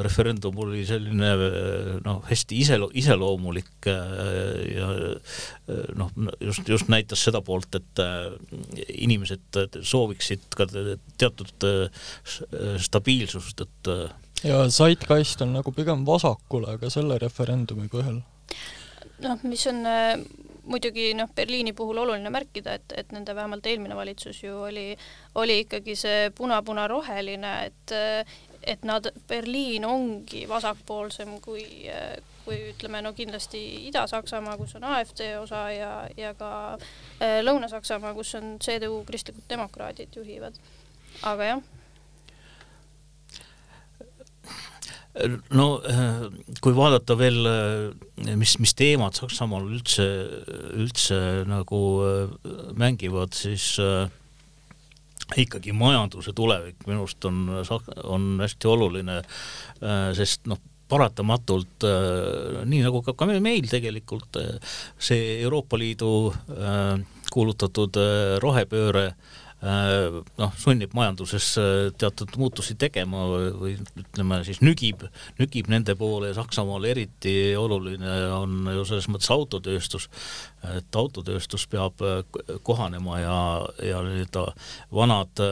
referendum 0.06 0.58
oli 0.66 0.84
selline 0.90 1.32
äh, 1.34 1.92
noh, 2.06 2.22
hästi 2.30 2.60
iselo-, 2.66 2.92
iseloomulik 3.00 3.88
ja 3.88 4.90
noh, 5.98 6.12
just, 6.40 6.68
just 6.70 6.92
näitas 6.92 7.24
seda 7.26 7.42
poolt, 7.46 7.76
et 7.80 8.02
inimesed 8.94 9.60
sooviksid 9.84 10.46
ka 10.56 10.68
teatud 11.20 11.68
stabiilsust, 12.84 13.64
et 13.66 13.92
ja 14.44 14.64
Zeitgeist 14.72 15.42
on 15.44 15.56
nagu 15.58 15.72
pigem 15.76 16.06
vasakule 16.08 16.78
ka 16.82 16.92
selle 16.94 17.18
referendumi 17.22 17.90
põhjal 17.92 18.22
noh, 19.24 19.44
mis 19.44 19.68
on 19.68 19.86
äh, 19.86 20.16
muidugi 20.64 21.12
noh, 21.18 21.30
Berliini 21.36 21.74
puhul 21.74 21.98
oluline 22.04 22.32
märkida, 22.34 22.78
et, 22.80 22.96
et 22.98 23.12
nende 23.12 23.36
vähemalt 23.36 23.66
eelmine 23.68 23.96
valitsus 23.96 24.44
ju 24.44 24.56
oli, 24.68 24.94
oli 25.36 25.60
ikkagi 25.66 25.96
see 26.00 26.32
puna-puna-roheline, 26.38 27.54
et 27.68 27.96
et 28.64 28.86
nad, 28.88 29.10
Berliin 29.28 29.86
ongi 29.86 30.46
vasakpoolsem 30.48 31.34
kui, 31.44 31.66
kui 32.46 32.60
ütleme, 32.70 33.02
no 33.04 33.12
kindlasti 33.14 33.60
Ida-Saksamaa, 33.90 34.56
kus 34.58 34.78
on 34.80 34.88
AfD 34.88 35.26
osa 35.42 35.66
ja, 35.76 35.92
ja 36.18 36.34
ka 36.40 36.52
äh, 36.74 37.42
Lõuna-Saksamaa, 37.44 38.14
kus 38.16 38.36
on 38.40 38.58
CDU, 38.64 39.02
kristlikud 39.08 39.44
demokraadid 39.50 40.16
juhivad. 40.16 40.56
aga 41.24 41.44
jah 41.52 41.66
no 45.54 45.68
äh, 45.86 46.26
kui 46.64 46.74
vaadata 46.76 47.16
veel, 47.18 47.40
äh, 47.46 48.34
mis, 48.40 48.56
mis 48.62 48.74
teemad 48.78 49.18
Saksamaal 49.18 49.68
üldse, 49.70 50.08
üldse 50.80 51.20
nagu 51.50 51.80
äh, 52.08 52.52
mängivad, 52.80 53.36
siis 53.38 53.76
ikkagi 55.40 55.72
majanduse 55.74 56.34
tulevik 56.36 56.84
minu 56.86 57.06
arust 57.06 57.26
on, 57.26 57.46
on 58.04 58.26
hästi 58.44 58.68
oluline, 58.70 59.22
sest 60.14 60.44
noh, 60.52 60.60
paratamatult 60.92 61.86
nii 62.70 62.82
nagu 62.84 63.00
ka, 63.02 63.16
ka 63.18 63.26
meil 63.32 63.66
tegelikult 63.72 64.38
see 65.02 65.40
Euroopa 65.40 65.80
Liidu 65.80 66.12
kuulutatud 67.34 67.98
rohepööre 68.44 69.06
äh, 69.08 69.43
noh, 69.64 70.52
sunnib 70.60 70.92
majanduses 70.98 71.46
äh, 71.62 71.92
teatud 72.00 72.34
muutusi 72.40 72.76
tegema 72.80 73.24
või, 73.30 73.76
ütleme 74.02 74.42
siis 74.44 74.60
nügib, 74.64 75.06
nügib 75.40 75.70
nende 75.72 75.96
poole 76.00 76.32
ja 76.32 76.38
Saksamaal 76.38 76.84
eriti 76.90 77.54
oluline 77.60 78.16
on 78.36 78.68
ju 78.74 78.84
selles 78.90 79.08
mõttes 79.12 79.32
autotööstus, 79.34 80.10
et 80.74 81.00
autotööstus 81.00 81.68
peab 81.72 82.04
äh, 82.04 82.24
kohanema 82.68 83.22
ja, 83.22 83.38
ja 83.84 84.04
nii-öelda 84.04 84.50
vanad 84.94 85.46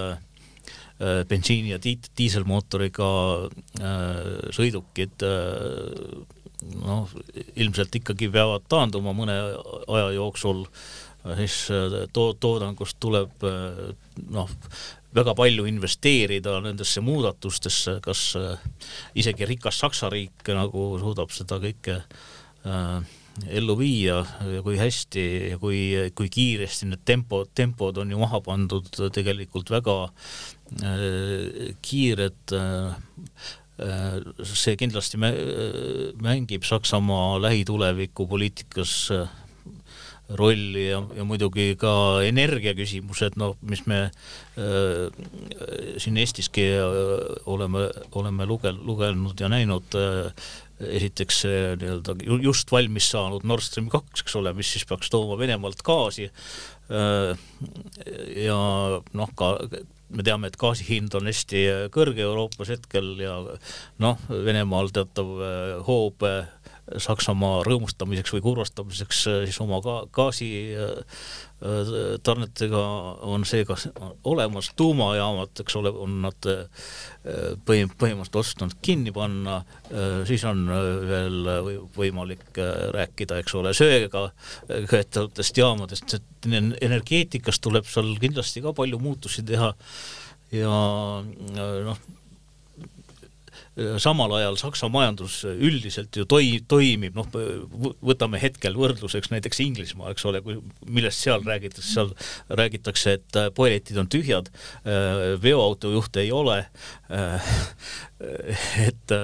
bensiini 1.02 1.72
ja 1.72 1.80
diit-, 1.82 2.12
diiselmootoriga 2.14 3.06
sõidukid 4.54 5.24
noh, 6.84 7.16
ilmselt 7.58 7.98
ikkagi 7.98 8.30
peavad 8.30 8.68
taanduma 8.70 9.16
mõne 9.18 9.34
aja 9.90 10.12
jooksul 10.14 10.62
äh, 10.68 10.84
siis 11.38 11.58
äh, 11.74 12.08
to-, 12.14 12.34
toodangust 12.40 12.98
tuleb 13.00 13.46
äh, 13.46 13.94
noh, 14.34 14.50
väga 15.16 15.36
palju 15.36 15.66
investeerida 15.70 16.60
nendesse 16.64 17.04
muudatustesse, 17.04 18.00
kas 18.04 18.28
äh, 18.40 18.70
isegi 19.20 19.48
rikas 19.50 19.82
Saksa 19.84 20.12
riik 20.12 20.54
nagu 20.56 20.92
suudab 21.02 21.34
seda 21.36 21.60
kõike 21.64 22.02
äh, 22.02 23.18
ellu 23.52 23.78
viia 23.80 24.20
ja 24.52 24.62
kui 24.64 24.78
hästi 24.80 25.26
ja 25.54 25.60
kui, 25.62 25.80
kui 26.16 26.30
kiiresti 26.32 26.90
need 26.90 27.04
tempo, 27.08 27.46
tempod 27.56 28.02
on 28.02 28.12
ju 28.12 28.20
maha 28.20 28.42
pandud 28.44 28.90
tegelikult 29.16 29.72
väga 29.72 29.98
äh, 30.84 31.72
kiired 31.84 32.56
äh, 32.58 32.92
see 34.46 34.76
kindlasti 34.78 35.18
mängib 35.18 36.68
Saksamaa 36.68 37.40
lähituleviku 37.42 38.28
poliitikas 38.30 39.10
rolli 40.38 40.88
ja, 40.90 41.02
ja 41.16 41.26
muidugi 41.28 41.74
ka 41.80 41.94
energiaküsimused, 42.26 43.38
noh, 43.42 43.56
mis 43.68 43.84
me 43.90 44.02
äh, 44.08 45.22
siin 46.02 46.20
Eestiski 46.22 46.68
äh, 46.78 46.92
oleme, 47.50 47.88
oleme 48.18 48.48
luge-, 48.50 48.76
lugenud 48.78 49.40
ja 49.42 49.50
näinud 49.52 49.98
äh, 50.00 50.52
esiteks 50.82 51.44
nii-öelda 51.78 52.16
just 52.42 52.72
valmis 52.74 53.12
saanud 53.14 53.44
Nord 53.46 53.62
Stream 53.62 53.92
kaks, 53.94 54.24
eks 54.24 54.38
ole, 54.40 54.54
mis 54.58 54.72
siis 54.74 54.88
peaks 54.90 55.12
tooma 55.14 55.38
Venemaalt 55.38 55.84
gaasi 55.86 56.32
äh,. 56.90 57.36
ja 58.42 58.58
noh, 59.14 59.36
ka 59.38 59.54
me 60.12 60.26
teame, 60.26 60.50
et 60.50 60.58
gaasi 60.60 60.86
hind 60.88 61.14
on 61.18 61.30
hästi 61.30 61.64
kõrge 61.94 62.26
Euroopas 62.26 62.74
hetkel 62.74 63.14
ja 63.22 63.38
noh, 64.02 64.26
Venemaal 64.30 64.92
teatav 64.96 65.36
äh, 65.38 65.76
hoob 65.88 66.26
Saksamaa 67.00 67.64
rõõmustamiseks 67.68 68.34
või 68.36 68.42
kurvastamiseks 68.46 69.20
äh, 69.30 69.36
siis 69.48 69.60
oma 69.64 69.78
ga-, 69.84 70.06
gaasitarnetega 70.16 72.82
äh, 72.82 72.88
on 73.34 73.42
seega 73.48 73.76
olemas, 74.28 74.66
tuumajaamad, 74.80 75.52
eks 75.64 75.74
ole, 75.80 75.90
on 76.06 76.12
nad 76.26 76.40
äh, 76.50 76.60
põhim-, 77.68 77.94
põhimõtteliselt 77.96 78.40
otsustanud 78.42 78.76
kinni 78.82 79.12
panna, 79.16 79.56
siis 80.28 80.44
on 80.48 80.60
veel 81.08 81.38
võimalik 81.96 82.46
rääkida, 82.96 83.34
eks 83.44 83.54
ole, 83.60 83.70
söega 83.78 84.22
köetavatest 84.90 85.56
jaamadest, 85.62 86.08
et 86.18 86.30
energeetikas 86.82 87.58
tuleb 87.62 87.86
seal 87.90 88.10
kindlasti 88.22 88.60
ka 88.66 88.70
palju 88.78 88.98
muutusi 89.02 89.42
teha 89.46 89.70
ja 90.52 90.72
noh, 91.22 91.98
samal 94.04 94.34
ajal 94.36 94.58
Saksa 94.60 94.90
majandus 94.92 95.42
üldiselt 95.48 96.16
ju 96.18 96.26
toi-, 96.28 96.60
toimib, 96.68 97.16
noh, 97.16 97.28
võtame 98.04 98.42
hetkel 98.42 98.76
võrdluseks 98.76 99.32
näiteks 99.32 99.62
Inglismaa, 99.64 100.12
eks 100.12 100.26
ole, 100.28 100.42
kui, 100.44 100.58
millest 100.92 101.24
seal 101.24 101.46
räägitakse, 101.48 101.88
seal 101.88 102.12
räägitakse, 102.52 103.16
et 103.20 103.40
äh, 103.40 103.48
poeletid 103.56 104.00
on 104.02 104.10
tühjad, 104.12 104.52
äh, 104.84 105.22
veoautojuhte 105.42 106.26
ei 106.26 106.34
ole, 106.36 106.58
äh, 107.16 107.54
et 108.88 109.16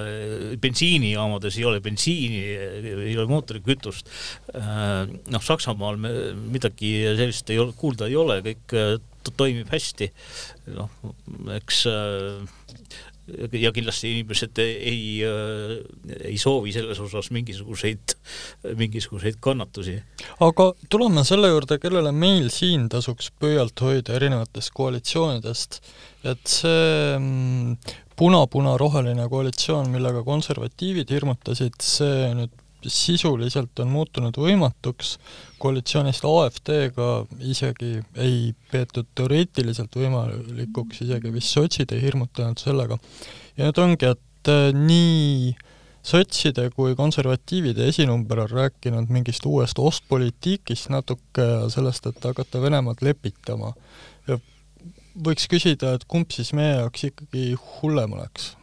bensiinijaamades 0.63 1.59
ei 1.59 1.67
ole 1.69 1.83
bensiini, 1.83 2.39
ei 3.11 3.13
ole 3.13 3.27
mootorikütust, 3.29 4.09
noh, 4.55 5.43
Saksamaal 5.45 5.99
me 6.01 6.13
midagi 6.55 6.95
sellist 7.19 7.51
ei 7.53 7.59
ole, 7.61 7.75
kuulda 7.77 8.07
ei 8.09 8.17
ole, 8.17 8.39
kõik 8.41 8.73
toimib 9.37 9.69
hästi, 9.69 10.09
noh, 10.79 10.89
eks 11.59 11.83
ja 13.51 13.72
kindlasti 13.75 14.12
inimesed 14.15 14.60
ei, 14.63 15.22
ei 16.24 16.38
soovi 16.39 16.72
selles 16.75 17.00
osas 17.03 17.29
mingisuguseid, 17.36 18.15
mingisuguseid 18.79 19.39
kannatusi. 19.43 19.98
aga 20.48 20.69
tuleme 20.89 21.24
selle 21.27 21.51
juurde, 21.51 21.79
kellele 21.84 22.12
meil 22.15 22.50
siin 22.53 22.88
tasuks 22.91 23.31
pöialt 23.39 23.79
hoida 23.84 24.15
erinevatest 24.17 24.72
koalitsioonidest, 24.77 25.81
et 26.27 26.53
see 26.57 27.17
mm, 27.17 27.75
puna-puna-roheline 28.17 29.27
koalitsioon, 29.29 29.91
millega 29.93 30.24
konservatiivid 30.25 31.12
hirmutasid, 31.13 31.77
see 31.84 32.31
nüüd 32.38 32.55
sisuliselt 32.86 33.79
on 33.81 33.89
muutunud 33.91 34.38
võimatuks, 34.38 35.15
koalitsioonist 35.62 36.25
AfD-ga 36.27 37.10
isegi 37.50 37.98
ei 38.15 38.53
peetud 38.72 39.10
teoreetiliselt 39.17 39.96
võimalikuks, 39.98 41.01
isegi 41.07 41.34
vist 41.34 41.55
sotsid 41.55 41.93
ei 41.96 42.03
hirmutanud 42.05 42.62
sellega. 42.62 43.00
ja 43.57 43.65
nüüd 43.69 43.81
ongi, 43.81 44.13
et 44.13 44.51
äh, 44.53 44.69
nii 44.75 45.55
sotside 46.07 46.69
kui 46.75 46.96
konservatiivide 46.96 47.88
esinumber 47.91 48.46
on 48.46 48.51
rääkinud 48.51 49.10
mingist 49.12 49.46
uuest 49.46 49.79
ostpoliitikist 49.79 50.91
natuke 50.93 51.43
ja 51.43 51.65
sellest, 51.74 52.07
et 52.07 52.24
hakata 52.24 52.62
Venemaad 52.62 53.01
lepitama. 53.01 53.74
ja 54.27 54.39
võiks 55.24 55.50
küsida, 55.51 55.96
et 55.98 56.05
kumb 56.07 56.31
siis 56.31 56.53
meie 56.53 56.77
jaoks 56.77 57.10
ikkagi 57.10 57.50
hullem 57.57 58.15
oleks? 58.19 58.53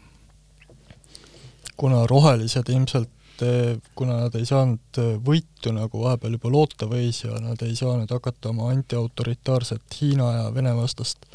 kuna 1.76 2.04
rohelised 2.06 2.68
ilmselt 2.70 3.10
et 3.42 3.88
kuna 3.98 4.20
nad 4.22 4.34
ei 4.38 4.46
saanud 4.46 5.00
võitu, 5.26 5.72
nagu 5.74 6.04
vahepeal 6.04 6.36
juba 6.36 6.52
loota 6.52 6.86
võis 6.90 7.24
ja 7.24 7.34
nad 7.42 7.62
ei 7.66 7.74
saa 7.78 7.96
nüüd 7.98 8.12
hakata 8.14 8.52
oma 8.52 8.70
antiautoritaarset 8.70 9.98
Hiina 10.00 10.30
ja 10.36 10.46
Vene 10.54 10.74
vastast 10.76 11.26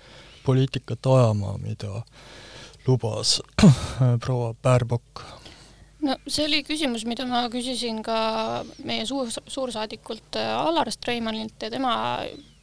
poliitikat 0.45 1.05
ajama, 1.05 1.57
mida 1.59 2.03
lubas 2.87 3.41
proua 4.23 4.53
Baerbock 4.63 5.25
no 6.05 6.15
see 6.27 6.45
oli 6.47 6.61
küsimus, 6.67 7.03
mida 7.09 7.25
ma 7.29 7.43
küsisin 7.51 8.01
ka 8.05 8.19
meie 8.87 9.05
suur, 9.09 9.31
suursaadikult 9.31 10.39
äh, 10.39 10.51
Alar 10.55 10.91
Streimanilt 10.93 11.65
ja 11.65 11.71
tema 11.73 11.93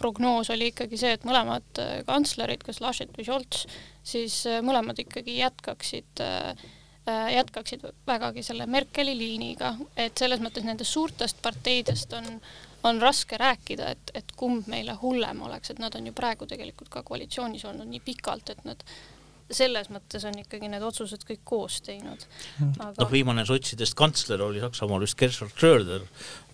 prognoos 0.00 0.50
oli 0.54 0.70
ikkagi 0.72 1.00
see, 1.00 1.12
et 1.16 1.26
mõlemad 1.28 1.82
äh, 1.82 2.00
kantslerid, 2.08 2.64
kas 2.66 2.80
Laschet 2.84 3.12
või 3.16 3.28
Scholz, 3.28 3.66
siis 4.06 4.40
äh, 4.48 4.62
mõlemad 4.64 5.00
ikkagi 5.04 5.38
jätkaksid 5.40 6.24
jätkaksid 7.06 7.84
vägagi 8.06 8.42
selle 8.42 8.66
Merkeli 8.66 9.14
liiniga, 9.18 9.75
et 9.96 10.18
selles 10.18 10.40
mõttes 10.42 10.64
nendest 10.66 10.90
suurtest 10.90 11.42
parteidest 11.42 12.12
on, 12.18 12.40
on 12.82 13.02
raske 13.02 13.38
rääkida, 13.38 13.90
et, 13.94 14.14
et 14.14 14.32
kumb 14.36 14.66
meile 14.70 14.96
hullem 15.02 15.42
oleks, 15.46 15.70
et 15.70 15.82
nad 15.82 15.94
on 15.94 16.06
ju 16.06 16.14
praegu 16.16 16.48
tegelikult 16.50 16.90
ka 16.90 17.04
koalitsioonis 17.06 17.64
olnud 17.70 17.88
nii 17.90 18.02
pikalt, 18.06 18.50
et 18.50 18.64
nad 18.66 18.82
selles 19.54 19.86
mõttes 19.94 20.25
on 20.26 20.34
ikkagi 20.40 20.68
need 20.70 20.82
otsused 20.82 21.22
kõik 21.26 21.42
koos 21.46 21.78
teinud 21.86 22.25
Aga.... 22.58 22.88
noh, 22.98 23.10
viimane 23.12 23.44
sotsidest 23.46 23.94
kantsler 23.98 24.42
oli 24.42 24.58
Saksamaal 24.62 25.04
vist 25.04 25.14
Gerhard 25.20 25.52
Schröder, 25.54 26.06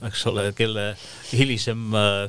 eks 0.08 0.26
ole, 0.28 0.44
kelle 0.56 0.90
hilisem 1.30 1.86
äh, 1.96 2.26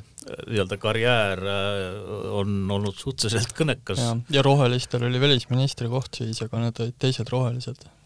nii-öelda 0.47 0.77
karjäär 0.79 1.43
äh, 1.43 1.97
on 2.39 2.55
olnud 2.71 2.95
suhteliselt 2.95 3.51
kõnekas. 3.57 4.05
ja 4.31 4.45
rohelistel 4.45 5.03
oli 5.09 5.19
välisministri 5.19 5.91
koht 5.91 6.21
siis, 6.21 6.39
aga 6.45 6.63
need 6.63 6.81
olid 6.85 6.97
teised 7.03 7.33
rohelised 7.33 7.83
äh,. 7.83 7.99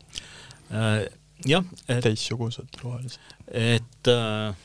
Jah 0.70 1.64
et.... 1.88 2.02
teistsugused 2.04 2.82
rohelised. 2.84 3.20
et 3.54 4.12
äh, 4.12 4.56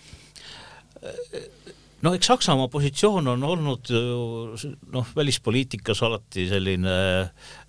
no 2.02 2.12
eks 2.16 2.30
Saksamaa 2.32 2.68
positsioon 2.72 3.30
on 3.34 3.46
olnud 3.46 3.92
noh, 3.92 5.14
välispoliitikas 5.16 6.02
alati 6.06 6.48
selline, 6.50 6.96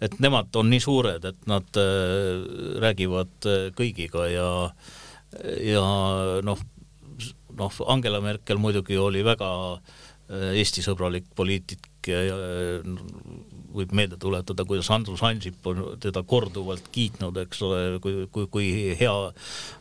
et 0.02 0.20
nemad 0.24 0.54
on 0.60 0.70
nii 0.74 0.84
suured, 0.84 1.25
et 1.30 1.50
nad 1.50 1.82
äh, 1.82 2.44
räägivad 2.84 3.50
äh, 3.50 3.66
kõigiga 3.78 4.28
ja 4.32 4.50
ja 5.66 5.84
noh, 6.46 6.60
noh, 7.58 7.80
Angela 7.90 8.22
Merkel 8.22 8.62
muidugi 8.62 8.98
oli 9.02 9.24
väga 9.25 9.50
äh, 9.74 10.52
Eesti-sõbralik 10.62 11.32
poliitik 11.36 11.90
võib 13.74 13.94
meelde 13.96 14.18
tuletada, 14.22 14.65
kuidas 14.68 14.89
Andrus 14.94 15.24
Ansip 15.25 15.65
on 15.70 15.82
teda 16.01 16.24
korduvalt 16.27 16.88
kiitnud, 16.94 17.38
eks 17.44 17.62
ole, 17.65 17.82
kui, 18.03 18.27
kui, 18.34 18.48
kui 18.53 18.70
hea 19.00 19.15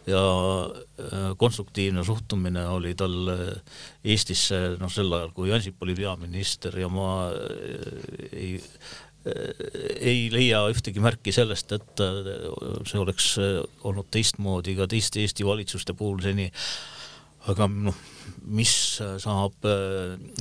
ja 0.08 0.22
äh, 0.22 1.28
konstruktiivne 1.40 2.04
suhtumine 2.06 2.64
oli 2.72 2.94
tal 2.98 3.32
äh, 3.32 3.44
Eestisse, 4.04 4.78
noh, 4.80 4.92
sel 4.92 5.12
ajal, 5.12 5.32
kui 5.36 5.52
Ansip 5.54 5.82
oli 5.84 5.96
peaminister 5.98 6.76
ja 6.80 6.90
ma 6.92 7.12
äh, 7.30 8.28
ei 8.32 8.58
ei 9.22 10.24
leia 10.34 10.64
ühtegi 10.66 10.98
märki 10.98 11.30
sellest, 11.30 11.70
et 11.76 12.00
see 12.90 12.98
oleks 12.98 13.28
olnud 13.86 14.08
teistmoodi 14.10 14.74
ka 14.74 14.88
teiste 14.90 15.22
Eesti 15.22 15.46
valitsuste 15.46 15.94
puhul 15.94 16.18
seni. 16.24 16.48
aga 17.46 17.68
noh, 17.70 17.94
mis 18.50 18.72
saab 19.22 19.68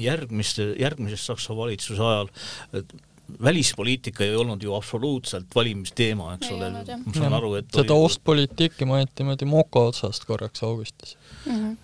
järgmiste, 0.01 0.71
järgmises 0.81 1.27
Saksa 1.29 1.53
valitsuse 1.57 2.01
ajal, 2.01 2.33
välispoliitika 3.43 4.25
ei 4.25 4.35
olnud 4.35 4.63
ju 4.63 4.73
absoluutselt 4.75 5.55
valimisteema, 5.55 6.33
eks 6.37 6.51
ole, 6.55 6.71
ma 6.71 7.15
saan 7.15 7.37
aru, 7.37 7.53
et 7.61 7.69
seda 7.71 7.95
oli... 7.95 8.09
ostpoliitiki 8.09 8.87
mainiti 8.89 9.23
niimoodi 9.23 9.49
moka 9.49 9.87
otsast 9.91 10.25
korraks 10.29 10.63
augustis 10.67 11.17
mm. 11.45 11.55
-hmm. 11.55 11.77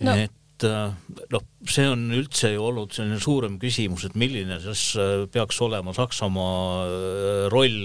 No. 0.00 0.12
et 0.12 0.64
äh, 0.64 0.92
noh, 1.32 1.44
see 1.68 1.86
on 1.88 2.02
üldse 2.16 2.50
ju 2.52 2.64
olnud 2.68 2.92
selline 2.92 3.18
suurem 3.20 3.56
küsimus, 3.60 4.04
et 4.08 4.16
milline 4.18 4.58
siis 4.60 4.82
äh, 5.00 5.24
peaks 5.32 5.60
olema 5.64 5.94
Saksamaa 5.96 6.58
äh, 6.84 7.46
roll 7.52 7.78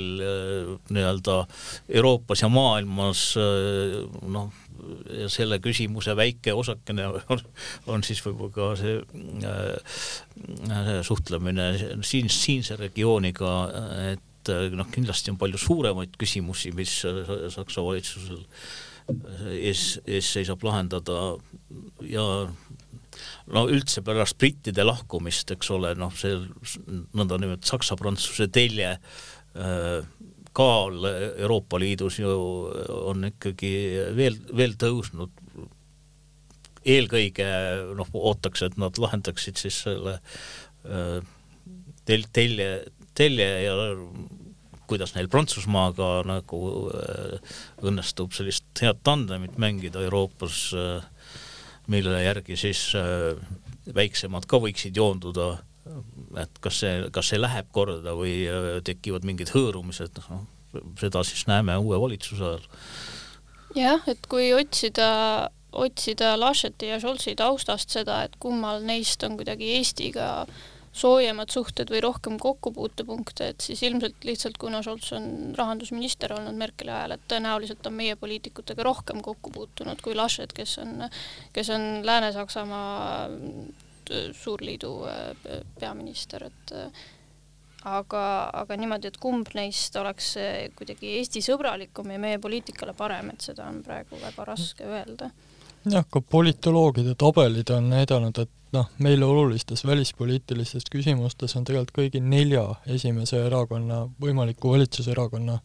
nii-öelda 0.92 1.38
Euroopas 1.90 2.44
ja 2.44 2.50
maailmas 2.52 3.24
noh, 3.38 4.52
ja 5.22 5.30
selle 5.32 5.60
küsimuse 5.64 6.16
väike 6.18 6.54
osakene 6.58 7.08
on, 7.12 7.42
on 7.92 8.06
siis 8.06 8.22
võib-olla 8.26 8.54
ka 8.56 8.70
see 8.80 9.00
äh, 9.48 10.92
suhtlemine 11.08 11.72
siin, 12.08 12.32
siinse 12.34 12.78
regiooniga, 12.80 13.56
et 14.14 14.54
äh, 14.54 14.70
noh, 14.76 14.90
kindlasti 14.94 15.34
on 15.34 15.40
palju 15.42 15.62
suuremaid 15.62 16.18
küsimusi, 16.22 16.74
mis 16.78 17.00
Saksa 17.02 17.84
valitsusel 17.86 18.42
ees, 19.58 19.86
ees 20.08 20.32
seisab 20.36 20.64
lahendada. 20.66 21.36
Ja 22.08 22.26
no 23.52 23.66
üldse 23.70 24.04
pärast 24.06 24.38
brittide 24.42 24.86
lahkumist, 24.88 25.52
eks 25.56 25.72
ole, 25.74 25.94
noh, 26.00 26.14
see 26.18 26.38
nõndanimetatud 27.18 27.70
saksa-prantsuse 27.74 28.48
telje 28.54 28.96
äh, 28.96 30.02
kaal 30.58 31.06
Euroopa 31.08 31.80
Liidus 31.80 32.20
ju 32.20 32.32
on 33.08 33.30
ikkagi 33.32 33.72
veel, 34.18 34.38
veel 34.56 34.76
tõusnud. 34.80 35.32
eelkõige 36.82 37.48
noh, 37.94 38.08
ootaks, 38.18 38.64
et 38.66 38.78
nad 38.82 38.98
lahendaksid 38.98 39.60
siis 39.62 39.84
selle 39.84 40.16
äh, 40.18 41.20
tel-, 42.10 42.26
telje, 42.34 42.70
telje 43.14 43.50
ja 43.68 43.76
kuidas 44.90 45.14
neil 45.14 45.30
Prantsusmaaga 45.30 46.24
nagu 46.26 46.62
äh, 46.90 47.38
õnnestub 47.86 48.34
sellist 48.34 48.82
head 48.82 49.04
tandemit 49.06 49.60
mängida 49.62 50.02
Euroopas, 50.02 50.72
äh, 50.74 51.38
mille 51.92 52.24
järgi 52.24 52.58
siis 52.58 52.82
väiksemad 53.94 54.46
ka 54.50 54.60
võiksid 54.62 54.98
joonduda 54.98 55.58
et 56.42 56.60
kas 56.62 56.82
see, 56.84 56.98
kas 57.14 57.32
see 57.32 57.40
läheb 57.42 57.70
korda 57.74 58.16
või 58.18 58.36
äh, 58.50 58.74
tekivad 58.86 59.26
mingid 59.28 59.54
hõõrumised, 59.56 60.20
noh, 60.30 60.44
seda 61.02 61.24
siis 61.28 61.48
näeme 61.50 61.78
uue 61.82 62.00
valitsuse 62.02 62.46
ajal. 62.52 62.68
jah, 63.76 64.06
et 64.12 64.28
kui 64.32 64.52
otsida, 64.56 65.50
otsida 65.72 66.36
Lascheti 66.40 66.92
ja 66.92 67.00
Scholzi 67.02 67.36
taustast 67.40 67.98
seda, 67.98 68.22
et 68.28 68.38
kummal 68.40 68.84
neist 68.86 69.24
on 69.28 69.40
kuidagi 69.40 69.74
Eestiga 69.80 70.46
soojemad 70.92 71.52
suhted 71.52 71.92
või 71.92 72.02
rohkem 72.04 72.36
kokkupuutepunkte, 72.40 73.48
et 73.54 73.64
siis 73.64 73.80
ilmselt 73.88 74.26
lihtsalt 74.28 74.58
kuna 74.60 74.82
Scholz 74.84 75.14
on 75.16 75.54
rahandusminister 75.58 76.34
olnud 76.36 76.58
Merkeli 76.60 76.92
ajal, 76.92 77.16
et 77.16 77.24
tõenäoliselt 77.32 77.88
on 77.88 77.96
meie 77.96 78.18
poliitikutega 78.20 78.84
rohkem 78.84 79.22
kokku 79.24 79.54
puutunud 79.56 80.04
kui 80.04 80.18
Laschet, 80.20 80.52
kes 80.54 80.78
on, 80.84 81.08
kes 81.56 81.72
on 81.72 81.88
Lääne-Saksamaa 82.06 83.30
Suurliidu 84.34 84.94
äh, 85.08 85.64
peaminister, 85.80 86.48
et 86.48 86.74
äh, 86.76 87.04
aga, 87.90 88.24
aga 88.64 88.78
niimoodi, 88.78 89.12
et 89.12 89.20
kumb 89.22 89.52
neist 89.58 89.96
oleks 90.00 90.34
kuidagi 90.78 91.16
Eesti 91.20 91.44
sõbralikum 91.46 92.12
ja 92.14 92.20
meie 92.22 92.40
poliitikale 92.42 92.94
parem, 92.98 93.34
et 93.34 93.46
seda 93.46 93.68
on 93.70 93.82
praegu 93.86 94.20
väga 94.22 94.48
raske 94.48 94.88
öelda. 94.88 95.32
jah, 95.90 96.06
ka 96.10 96.22
politoloogide 96.22 97.16
tabelid 97.18 97.70
on 97.74 97.90
näidanud, 97.90 98.38
et 98.38 98.52
noh, 98.76 98.92
meile 99.02 99.26
olulistes 99.26 99.86
välispoliitilistes 99.86 100.86
küsimustes 100.92 101.58
on 101.58 101.66
tegelikult 101.68 101.98
kõigi 101.98 102.22
nelja 102.22 102.68
esimese 102.86 103.42
erakonna, 103.48 104.06
võimaliku 104.22 104.76
valitsuserakonna 104.76 105.58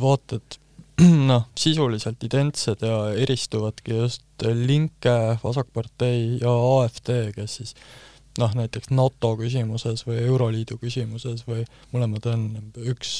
vaated 0.00 0.60
noh, 1.30 1.46
sisuliselt 1.58 2.22
identsed 2.26 2.82
ja 2.86 2.98
eristuvadki 3.18 3.96
just 3.98 4.44
Linke, 4.44 5.38
Vasakpartei 5.42 6.38
ja 6.42 6.52
AfD, 6.80 7.10
kes 7.34 7.56
siis 7.60 7.74
noh, 8.38 8.54
näiteks 8.54 8.92
NATO 8.94 9.34
küsimuses 9.40 10.06
või 10.06 10.20
Euroliidu 10.26 10.78
küsimuses 10.82 11.46
või 11.48 11.64
mõlemad 11.94 12.30
on, 12.30 12.46
üks 12.90 13.16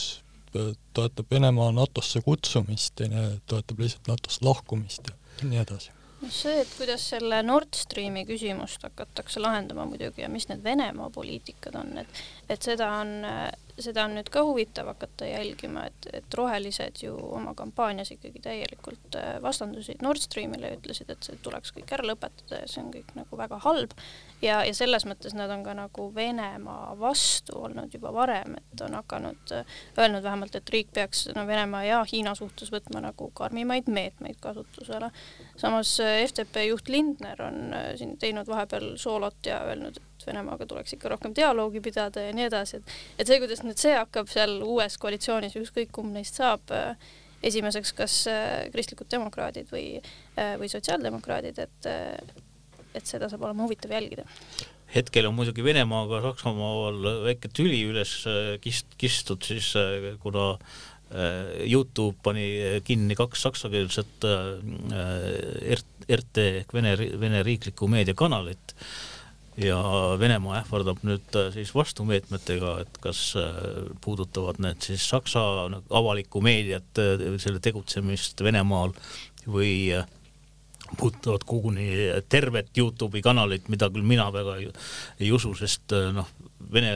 toetab 0.94 1.26
Venemaa 1.30 1.72
NATO-sse 1.74 2.22
kutsumist, 2.22 2.94
teine 2.98 3.26
toetab 3.50 3.82
lihtsalt 3.82 4.10
NATO-st 4.12 4.46
lahkumist 4.46 5.10
ja 5.10 5.50
nii 5.50 5.62
edasi. 5.64 5.90
Noh, 6.24 6.30
see, 6.32 6.60
et 6.62 6.70
kuidas 6.78 7.02
selle 7.10 7.42
Nord 7.44 7.74
Streami 7.76 8.22
küsimust 8.28 8.84
hakatakse 8.86 9.42
lahendama 9.42 9.84
muidugi 9.90 10.22
ja 10.22 10.30
mis 10.32 10.46
need 10.48 10.62
Venemaa 10.64 11.10
poliitikad 11.12 11.74
on, 11.76 11.90
et 12.00 12.22
et 12.48 12.62
seda 12.62 12.90
on 13.00 13.14
seda 13.82 14.04
on 14.06 14.14
nüüd 14.14 14.28
ka 14.32 14.42
huvitav 14.46 14.88
hakata 14.92 15.26
jälgima, 15.26 15.86
et, 15.90 16.06
et 16.20 16.36
rohelised 16.38 17.00
ju 17.02 17.14
oma 17.34 17.54
kampaanias 17.58 18.12
ikkagi 18.14 18.42
täielikult 18.44 19.16
äh, 19.18 19.34
vastandusid 19.42 20.02
Nord 20.02 20.22
Streamile 20.22 20.74
ütlesid, 20.76 21.10
et 21.10 21.26
see 21.26 21.38
tuleks 21.42 21.74
kõik 21.74 21.90
ära 21.96 22.06
lõpetada 22.06 22.62
ja 22.62 22.68
see 22.70 22.84
on 22.84 22.92
kõik 22.94 23.10
nagu 23.18 23.38
väga 23.38 23.58
halb. 23.64 23.96
ja, 24.42 24.60
ja 24.66 24.74
selles 24.76 25.06
mõttes 25.10 25.34
nad 25.34 25.50
on 25.50 25.64
ka 25.66 25.74
nagu 25.74 26.06
Venemaa 26.14 26.94
vastu 27.00 27.58
olnud 27.66 27.94
juba 27.94 28.12
varem, 28.14 28.56
et 28.60 28.84
on 28.86 28.94
hakanud, 29.00 29.42
äh, 29.58 29.76
öelnud 29.98 30.22
vähemalt, 30.22 30.54
et 30.54 30.70
riik 30.70 30.92
peaks 30.94 31.26
no 31.34 31.46
Venemaa 31.46 31.84
ja 31.84 32.02
Hiina 32.12 32.36
suhtes 32.38 32.70
võtma 32.72 33.02
nagu 33.02 33.30
karmimaid 33.34 33.90
meetmeid 33.90 34.38
kasutusele. 34.40 35.10
samas 35.56 35.98
äh, 36.00 36.22
FDP 36.28 36.68
juht 36.68 36.88
Lindner 36.88 37.42
on 37.42 37.74
siin 37.98 38.16
teinud 38.18 38.46
vahepeal 38.46 38.94
soolot 39.00 39.46
ja 39.46 39.64
öelnud, 39.66 39.98
et 40.24 40.30
Venemaaga 40.32 40.66
tuleks 40.68 40.96
ikka 40.96 41.12
rohkem 41.12 41.34
dialoogi 41.36 41.82
pidada 41.84 42.24
ja 42.24 42.32
nii 42.36 42.48
edasi, 42.48 42.80
et 42.80 42.94
et 43.20 43.28
see, 43.28 43.40
kuidas 43.42 43.64
nüüd 43.64 43.80
see 43.80 43.94
hakkab 43.96 44.30
seal 44.32 44.56
uues 44.64 44.96
koalitsioonis, 45.02 45.56
ükskõik 45.60 45.92
kumb 45.94 46.14
neist 46.16 46.40
saab, 46.40 46.72
esimeseks 47.44 47.92
kas 47.96 48.20
kristlikud 48.72 49.10
demokraadid 49.12 49.68
või, 49.72 49.98
või 50.60 50.70
sotsiaaldemokraadid, 50.72 51.60
et, 51.60 51.90
et 52.94 53.04
seda 53.04 53.28
saab 53.28 53.44
olema 53.44 53.66
huvitav 53.66 53.92
jälgida. 53.92 54.24
Hetkel 54.94 55.26
on 55.26 55.34
muidugi 55.34 55.64
Venemaaga 55.66 56.22
Saksamaal 56.22 57.00
väike 57.26 57.50
tüli 57.52 57.82
üles 57.90 58.16
kist-, 58.64 58.94
kistud 59.00 59.44
siis, 59.44 59.72
kuna 60.22 60.52
Youtube 61.66 62.16
pani 62.24 62.46
kinni 62.86 63.14
kaks 63.18 63.44
saksakeelset 63.46 64.24
RT 66.18 66.44
ehk 66.44 66.74
Vene, 66.74 66.94
Vene 67.20 67.42
riiklikku 67.46 67.88
meediakanalit 67.90 68.74
ja 69.60 69.78
Venemaa 70.18 70.58
ähvardab 70.62 71.04
nüüd 71.06 71.36
äh, 71.38 71.50
siis 71.54 71.74
vastumeetmetega, 71.74 72.74
et 72.82 72.98
kas 73.02 73.20
äh, 73.38 73.52
puudutavad 74.04 74.58
need 74.62 74.82
siis 74.82 75.06
Saksa 75.08 75.44
avalikku 75.90 76.42
meediat, 76.44 76.90
äh, 76.98 77.38
selle 77.42 77.62
tegutsemist 77.62 78.42
Venemaal 78.44 78.94
või 79.46 79.94
puudutavad 80.98 81.44
koguni 81.46 81.88
tervet 82.30 82.70
Youtube'i 82.78 83.22
kanalit, 83.24 83.68
mida 83.72 83.88
küll 83.90 84.06
mina 84.06 84.28
väga 84.32 84.58
ei, 84.60 84.68
ei 85.20 85.30
usu, 85.34 85.54
sest 85.58 85.94
noh, 86.14 86.28
vene, 86.72 86.92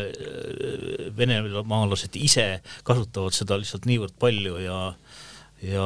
venemaalased 1.18 2.18
ise 2.20 2.46
kasutavad 2.86 3.34
seda 3.34 3.58
lihtsalt 3.58 3.88
niivõrd 3.88 4.14
palju 4.20 4.60
ja 4.62 4.78
äh, 4.92 5.24
ja 5.64 5.84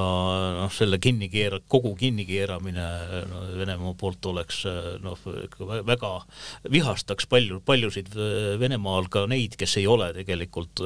noh, 0.58 0.72
selle 0.74 0.98
kinnikeera-, 1.02 1.62
kogu 1.70 1.94
kinnikeeramine 1.98 2.86
no, 3.30 3.42
Venemaa 3.56 3.94
poolt 3.98 4.26
oleks 4.30 4.62
noh, 5.02 5.18
väga 5.88 6.12
vihastaks 6.72 7.28
palju, 7.30 7.60
paljusid 7.66 8.12
Venemaal 8.60 9.08
ka 9.12 9.24
neid, 9.30 9.56
kes 9.60 9.78
ei 9.80 9.86
ole 9.90 10.10
tegelikult 10.16 10.82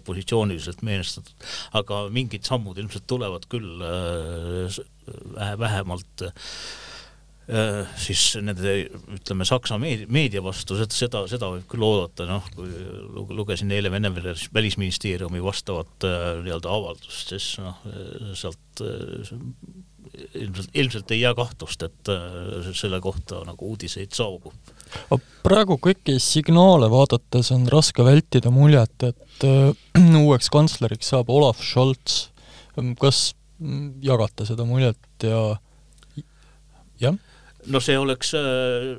opositsiooniliselt 0.00 0.84
meelestatud, 0.86 1.48
aga 1.80 2.06
mingid 2.12 2.44
sammud 2.48 2.78
ilmselt 2.82 3.06
tulevad 3.08 3.48
küll 3.52 3.80
vähe, 3.80 5.54
vähemalt 5.60 6.26
äh, 6.26 6.34
Äh, 6.36 6.95
siis 8.02 8.22
nende 8.42 8.72
ütleme 9.14 9.46
Saksa 9.46 9.76
meedia, 9.78 10.40
vastu, 10.42 10.74
seda, 10.90 11.22
seda 11.30 11.50
võib 11.52 11.66
küll 11.70 11.84
oodata, 11.86 12.26
noh, 12.26 12.46
kui 12.56 12.72
lugesin 13.38 13.70
eile 13.70 13.92
Vene 13.92 14.10
välisministeeriumi 14.10 15.42
vastavat 15.44 16.06
äh, 16.08 16.24
nii-öelda 16.42 16.72
avaldust, 16.74 17.30
siis 17.30 17.52
noh, 17.62 17.78
sealt 18.34 18.82
äh, 18.82 19.30
ilmselt, 20.42 20.72
ilmselt 20.74 21.14
ei 21.14 21.20
jää 21.20 21.36
kahtlust, 21.38 21.84
et 21.86 22.10
selle 22.74 22.98
kohta 23.04 23.44
nagu 23.46 23.70
uudiseid 23.70 24.16
saabub. 24.16 24.54
praegu 25.46 25.76
kõiki 25.82 26.16
signaale 26.22 26.88
vaadates 26.90 27.52
on 27.54 27.68
raske 27.70 28.02
vältida 28.06 28.50
muljet, 28.50 29.06
et 29.06 29.46
uueks 30.24 30.50
kantsleriks 30.50 31.12
saab 31.14 31.30
Olav 31.30 31.62
Scholz. 31.62 32.32
kas 32.98 33.22
jagate 34.02 34.48
seda 34.48 34.66
muljet 34.66 35.22
ja 35.22 35.60
jah? 37.00 37.14
No 37.72 37.80
see 37.82 37.96
oleks 37.98 38.34
äh, 38.38 38.92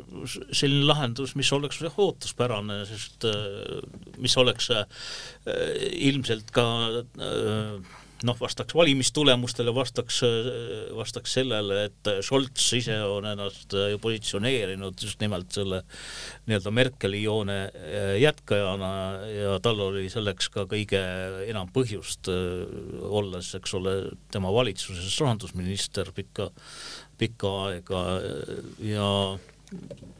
selline 0.55 0.87
lahendus, 0.87 1.35
mis 1.39 1.51
oleks 1.55 1.81
ootuspärane, 1.89 2.81
sest 2.89 3.27
äh, 3.27 3.77
mis 4.21 4.35
oleks 4.39 4.71
äh, 4.75 4.83
ilmselt 6.09 6.51
ka 6.55 6.65
noh, 8.25 8.37
vastaks 8.41 8.73
valimistulemustele, 8.73 9.69
vastaks, 9.75 10.23
vastaks 10.97 11.35
sellele, 11.37 11.83
et 11.85 12.09
Scholz 12.25 12.63
ise 12.73 12.95
on 13.05 13.27
ennast 13.29 13.75
ju 13.77 13.99
positsioneerinud 14.01 14.97
just 15.05 15.21
nimelt 15.21 15.53
selle 15.53 15.83
nii-öelda 16.49 16.73
Merkeli 16.73 17.21
joone 17.21 17.59
jätkajana 18.17 18.91
ja 19.29 19.59
tal 19.61 19.83
oli 19.85 20.07
selleks 20.09 20.49
ka 20.55 20.65
kõige 20.71 21.03
enam 21.45 21.69
põhjust, 21.75 22.31
olles, 23.05 23.53
eks 23.59 23.77
ole, 23.77 23.97
tema 24.33 24.49
valitsuses 24.55 25.13
rahandusminister 25.21 26.09
pikka 26.17 26.49
pikka 27.17 27.53
aega 27.67 28.01
ja 28.85 29.11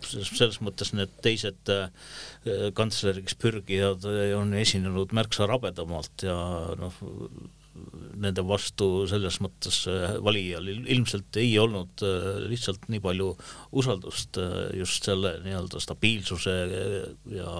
selles 0.03 0.59
mõttes 0.63 0.91
need 0.95 1.11
teised 1.23 1.71
äh, 1.71 1.91
kantsleriks 2.77 3.37
pürgijad 3.39 4.03
on 4.37 4.51
esinenud 4.59 5.13
märksa 5.15 5.47
rabedamalt 5.47 6.25
ja 6.27 6.35
noh, 6.79 6.97
nende 8.17 8.43
vastu 8.47 9.05
selles 9.09 9.39
mõttes 9.43 9.83
äh, 9.91 10.17
valijal 10.25 10.67
ilmselt 10.73 11.39
ei 11.39 11.53
olnud 11.61 12.03
äh, 12.05 12.27
lihtsalt 12.51 12.89
nii 12.91 13.01
palju 13.03 13.31
usaldust 13.79 14.41
just 14.75 15.07
selle 15.07 15.37
nii-öelda 15.45 15.81
stabiilsuse 15.83 16.57
ja, 17.37 17.55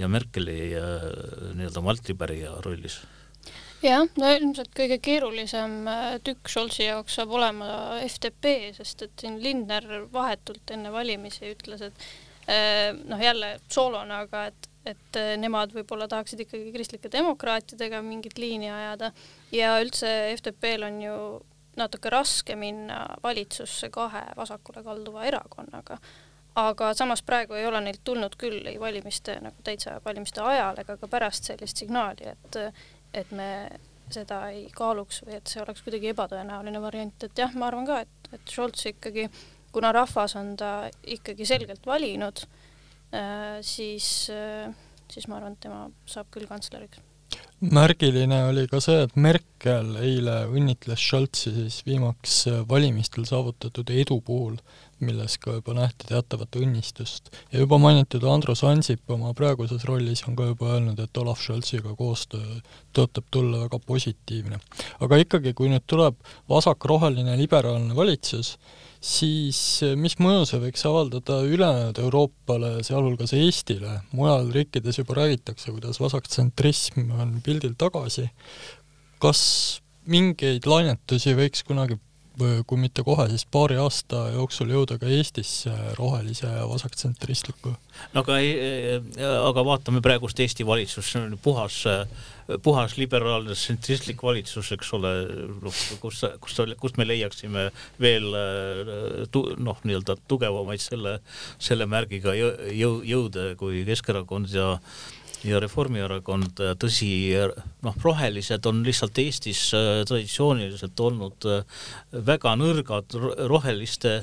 ja 0.00 0.10
Merkeli 0.10 0.58
nii-öelda 0.72 1.84
maltripärija 1.84 2.56
rollis 2.64 3.02
jah, 3.82 4.06
no 4.18 4.30
ilmselt 4.34 4.72
kõige 4.76 4.98
keerulisem 5.02 5.76
äh, 5.90 6.06
tükk 6.24 6.50
Scholzi 6.50 6.86
jaoks 6.86 7.18
saab 7.18 7.34
olema 7.38 7.68
FDP, 8.06 8.72
sest 8.78 9.04
et 9.06 9.24
siin 9.24 9.38
Lindner 9.42 9.86
vahetult 10.12 10.74
enne 10.74 10.92
valimisi 10.94 11.52
ütles, 11.52 11.84
et 11.90 12.08
äh, 12.50 12.90
noh, 12.98 13.20
jälle 13.22 13.56
soolona, 13.70 14.24
aga 14.26 14.46
et, 14.52 14.70
et 14.94 15.20
äh, 15.20 15.34
nemad 15.40 15.74
võib-olla 15.76 16.08
tahaksid 16.10 16.46
ikkagi 16.46 16.72
kristlike 16.74 17.12
demokraatidega 17.12 18.02
mingit 18.02 18.38
liini 18.38 18.70
ajada. 18.72 19.12
Ja 19.54 19.76
üldse 19.82 20.32
FDP-l 20.36 20.88
on 20.88 21.02
ju 21.04 21.18
natuke 21.78 22.10
raske 22.10 22.56
minna 22.58 23.04
valitsusse 23.22 23.90
kahe 23.94 24.24
vasakule 24.36 24.82
kalduva 24.82 25.28
erakonnaga. 25.30 26.00
Aga 26.58 26.90
samas 26.98 27.20
praegu 27.22 27.54
ei 27.54 27.68
ole 27.68 27.78
neilt 27.84 28.00
tulnud 28.02 28.34
küll 28.40 28.66
ei 28.66 28.80
valimiste 28.82 29.36
nagu 29.44 29.62
täitsa 29.62 30.00
valimiste 30.02 30.42
ajal 30.42 30.80
ega 30.82 30.96
ka 30.98 31.06
pärast 31.06 31.46
sellist 31.46 31.78
signaali, 31.78 32.32
et 32.32 32.58
et 33.14 33.30
me 33.32 33.48
seda 34.12 34.46
ei 34.52 34.66
kaaluks 34.72 35.22
või 35.26 35.36
et 35.38 35.50
see 35.50 35.60
oleks 35.62 35.84
kuidagi 35.84 36.12
ebatõenäoline 36.14 36.80
variant, 36.80 37.24
et 37.24 37.38
jah, 37.38 37.52
ma 37.58 37.68
arvan 37.68 37.88
ka, 37.88 38.00
et, 38.06 38.30
et 38.32 38.54
Scholz 38.54 38.86
ikkagi, 38.92 39.26
kuna 39.72 39.92
rahvas 39.92 40.36
on 40.40 40.54
ta 40.60 40.72
ikkagi 41.04 41.48
selgelt 41.48 41.84
valinud 41.86 42.40
äh,, 43.12 43.58
siis 43.64 44.30
äh,, 44.32 44.72
siis 45.12 45.28
ma 45.28 45.38
arvan, 45.40 45.58
et 45.58 45.66
tema 45.66 45.84
saab 46.08 46.32
küll 46.32 46.48
kantsleriks 46.48 47.04
märgiline 47.60 48.38
oli 48.48 48.66
ka 48.70 48.80
see, 48.82 49.02
et 49.04 49.16
Merkel 49.18 49.96
eile 50.00 50.40
õnnitles 50.46 51.02
Scholzi 51.02 51.52
siis 51.56 51.80
viimaks 51.86 52.44
valimistel 52.70 53.26
saavutatud 53.28 53.90
edu 53.90 54.20
puhul 54.24 54.56
milles 55.04 55.36
ka 55.42 55.58
juba 55.58 55.74
nähti 55.76 56.08
teatavat 56.08 56.58
õnnistust. 56.60 57.30
ja 57.52 57.62
juba 57.62 57.78
mainitud 57.82 58.24
Andrus 58.24 58.64
Ansip 58.64 59.10
oma 59.10 59.34
praeguses 59.34 59.84
rollis 59.88 60.24
on 60.28 60.36
ka 60.36 60.50
juba 60.50 60.74
öelnud, 60.74 60.98
et 61.00 61.22
Olav 61.22 61.38
Scholziga 61.42 61.94
koostöö 61.98 62.60
tõotab 62.96 63.28
tulla 63.30 63.64
väga 63.66 63.78
positiivne. 63.86 64.60
aga 65.00 65.22
ikkagi, 65.24 65.54
kui 65.54 65.70
nüüd 65.72 65.86
tuleb 65.86 66.18
vasakroheline 66.50 67.36
liberaalne 67.40 67.96
valitsus, 67.96 68.56
siis 69.00 69.60
mis 69.96 70.18
mõju 70.18 70.46
see 70.48 70.62
võiks 70.62 70.84
avaldada 70.88 71.40
ülejäänud 71.46 71.98
Euroopale, 72.02 72.72
sealhulgas 72.86 73.34
Eestile, 73.38 74.00
mujal 74.12 74.50
riikides 74.54 74.98
juba 74.98 75.20
räägitakse, 75.20 75.70
kuidas 75.70 76.00
vasaktsentrism 76.02 77.12
on 77.14 77.38
pildil 77.44 77.76
tagasi, 77.78 78.28
kas 79.22 79.42
mingeid 80.08 80.66
lainetusi 80.66 81.34
võiks 81.36 81.64
kunagi 81.68 81.98
kui 82.38 82.78
mitte 82.80 83.02
kohe, 83.06 83.28
siis 83.32 83.44
paari 83.50 83.78
aasta 83.82 84.28
jooksul 84.34 84.70
jõuda 84.72 84.98
ka 85.00 85.10
Eestisse 85.10 85.72
rohelise 85.98 86.46
ja 86.46 86.66
vasaktsentristliku? 86.70 87.74
no 88.14 88.22
aga 88.22 88.38
aga 89.48 89.64
vaatame 89.66 90.02
praegust 90.04 90.38
Eesti 90.40 90.66
valitsust, 90.66 91.10
see 91.10 91.22
on 91.24 91.34
puhas, 91.42 91.80
puhas 92.62 92.94
liberaalne 93.00 93.56
tsentristlik 93.58 94.22
valitsus, 94.22 94.70
eks 94.76 94.92
ole, 94.96 95.12
noh, 95.64 95.82
kus, 96.02 96.22
kus, 96.40 96.60
kust 96.80 97.00
me 97.00 97.08
leiaksime 97.08 97.68
veel 98.00 98.30
noh, 99.58 99.82
nii-öelda 99.84 100.18
tugevamaid 100.30 100.84
selle, 100.84 101.18
selle 101.58 101.88
märgiga 101.90 102.36
jõu, 102.38 103.00
jõude 103.06 103.50
kui 103.58 103.82
Keskerakond 103.88 104.54
ja 104.54 104.76
ja 105.46 105.60
Reformierakond, 105.62 106.60
tõsi, 106.80 107.10
noh, 107.86 107.96
rohelised 108.02 108.66
on 108.66 108.82
lihtsalt 108.86 109.18
Eestis 109.22 109.68
äh, 109.76 110.02
traditsiooniliselt 110.08 111.00
olnud 111.00 111.48
äh, 111.48 111.82
väga 112.26 112.54
nõrgad 112.58 113.18
roheliste 113.50 114.22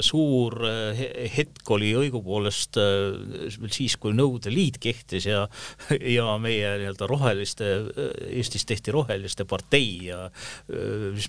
suur 0.00 0.56
eh, 0.68 1.00
hetk 1.34 1.70
oli 1.74 1.92
õigupoolest 1.98 2.78
eh, 2.80 3.50
siis, 3.72 3.96
kui 4.00 4.14
Nõukogude 4.16 4.52
Liit 4.52 4.78
kehtis 4.82 5.26
ja, 5.28 5.44
ja 6.16 6.36
meie 6.42 6.74
nii-öelda 6.80 7.08
roheliste, 7.10 7.70
eh, 7.92 8.12
Eestis 8.38 8.64
tehti 8.68 8.94
roheliste 8.94 9.46
partei 9.48 10.08
ja 10.08 10.24
mis, 10.72 11.28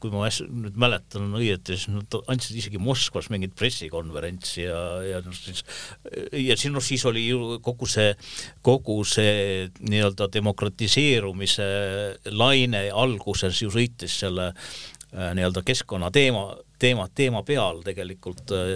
kui 0.00 0.12
ma 0.12 0.28
nüüd 0.30 0.78
mäletan 0.80 1.28
õieti, 1.36 1.76
siis 1.76 1.90
nad 1.92 2.16
andsid 2.30 2.60
isegi 2.60 2.80
Moskvas 2.80 3.30
mingit 3.32 3.56
pressikonverentsi 3.58 4.64
ja, 4.64 4.80
ja 5.06 5.20
noh, 5.24 5.36
siis 5.36 5.64
ja 6.32 6.56
siis 6.56 6.72
noh, 6.72 6.84
siis 6.84 7.04
oli 7.08 7.26
ju 7.26 7.58
kogu 7.64 7.88
see, 7.90 8.14
kogu 8.66 9.00
see 9.08 9.68
nii-öelda 9.82 10.30
demokratiseerumise 10.32 11.68
laine 12.32 12.86
alguses 12.94 13.60
ju 13.64 13.72
sõitis 13.74 14.20
selle 14.22 14.50
Äh, 15.10 15.32
nii-öelda 15.34 15.64
keskkonnateema, 15.66 16.52
teema, 16.80 17.08
teema 17.14 17.44
peal 17.46 17.84
tegelikult 17.86 18.54
äh, 18.56 18.70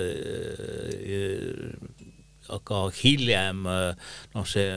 aga 2.52 2.84
hiljem 2.98 3.64
noh, 3.64 4.44
see 4.48 4.68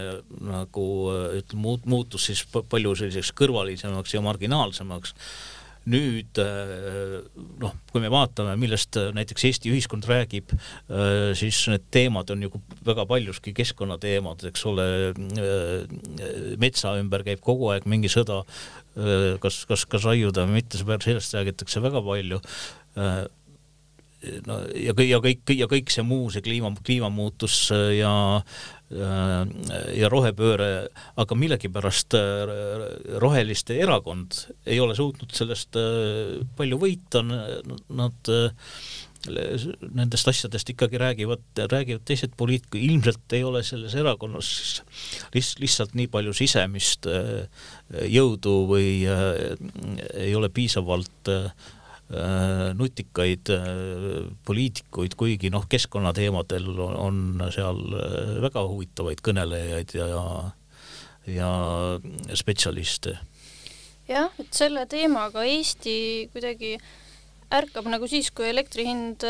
nagu 0.48 0.88
ütleme, 1.36 1.62
muut-, 1.64 1.88
muutus 1.90 2.30
siis 2.30 2.46
palju 2.48 2.96
selliseks 2.98 3.34
kõrvalisemaks 3.38 4.16
ja 4.16 4.24
marginaalsemaks. 4.26 5.16
Nüüd 5.88 6.36
noh, 7.62 7.76
kui 7.94 8.02
me 8.04 8.10
vaatame, 8.12 8.58
millest 8.60 8.98
näiteks 9.16 9.46
Eesti 9.48 9.72
ühiskond 9.72 10.04
räägib, 10.10 10.52
siis 11.40 11.62
need 11.72 11.86
teemad 11.96 12.34
on 12.34 12.44
ju 12.44 12.52
väga 12.84 13.06
paljuski 13.08 13.54
keskkonnateemad, 13.56 14.44
eks 14.50 14.66
ole, 14.68 14.88
metsa 16.60 16.92
ümber 17.00 17.24
käib 17.30 17.40
kogu 17.46 17.72
aeg 17.72 17.88
mingi 17.88 18.12
sõda, 18.12 18.42
kas, 19.40 19.62
kas, 19.70 19.88
kas 19.88 20.10
raiuda 20.10 20.44
või 20.50 20.60
mitte, 20.60 20.84
sellest 20.84 21.40
räägitakse 21.40 21.80
väga 21.88 22.04
palju 22.04 22.42
no 24.48 24.58
ja, 24.74 24.96
ja 25.06 25.20
kõik, 25.24 25.54
ja 25.54 25.68
kõik 25.70 25.94
see 25.94 26.06
muu, 26.06 26.32
see 26.34 26.44
kliima, 26.46 26.74
kliimamuutus 26.86 27.68
ja 27.98 28.14
ja 28.88 30.08
rohepööre, 30.08 30.88
aga 31.20 31.36
millegipärast 31.36 32.16
äh, 32.16 32.54
Roheliste 33.20 33.76
erakond 33.84 34.46
ei 34.64 34.80
ole 34.80 34.96
suutnud 34.96 35.36
sellest 35.36 35.76
äh, 35.76 36.38
palju 36.56 36.80
võita, 36.80 37.20
nad 37.28 38.32
äh, 38.32 38.72
nendest 39.28 40.32
asjadest 40.32 40.72
ikkagi 40.72 41.02
räägivad, 41.02 41.44
räägivad 41.68 42.06
teised 42.08 42.38
poliitikud, 42.40 42.80
ilmselt 42.80 43.36
ei 43.36 43.44
ole 43.44 43.60
selles 43.68 43.98
erakonnas 44.00 44.54
lihtsalt, 45.36 45.60
lihtsalt 45.66 45.98
nii 46.00 46.08
palju 46.14 46.36
sisemist 46.38 47.10
jõudu 48.08 48.54
või 48.70 48.92
ei 49.04 50.32
ole 50.38 50.48
piisavalt 50.54 51.34
äh, 51.34 51.50
Äh, 51.52 51.87
nutikaid 52.78 53.50
äh, 53.52 53.66
poliitikuid, 54.48 55.16
kuigi 55.20 55.52
noh, 55.52 55.66
keskkonnateemadel 55.68 56.70
on, 56.80 57.42
seal 57.52 57.82
äh, 58.00 58.38
väga 58.46 58.64
huvitavaid 58.70 59.24
kõnelejaid 59.26 59.96
ja, 59.98 60.08
ja 61.28 61.50
spetsialiste. 62.32 63.18
jah, 64.08 64.32
et 64.40 64.54
selle 64.56 64.86
teemaga 64.88 65.44
Eesti 65.44 65.98
kuidagi 66.32 66.78
ärkab 67.52 67.92
nagu 67.92 68.08
siis, 68.08 68.32
kui 68.32 68.48
elektri 68.48 68.88
hind 68.88 69.24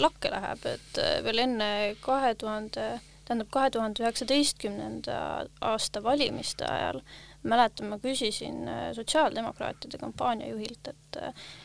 lakke 0.00 0.32
läheb, 0.32 0.64
et 0.68 0.98
veel 1.24 1.44
enne 1.44 1.68
kahe 2.04 2.32
tuhande, 2.40 2.88
tähendab 3.28 3.52
kahe 3.52 3.70
tuhande 3.72 4.04
üheksateistkümnenda 4.04 5.20
aasta 5.60 6.00
valimiste 6.04 6.64
ajal 6.68 7.00
mäletan, 7.48 7.90
ma 7.92 7.98
küsisin 8.02 8.68
äh, 8.68 8.86
sotsiaaldemokraatide 8.96 9.98
kampaaniajuhilt, 10.00 10.88
et 10.88 11.18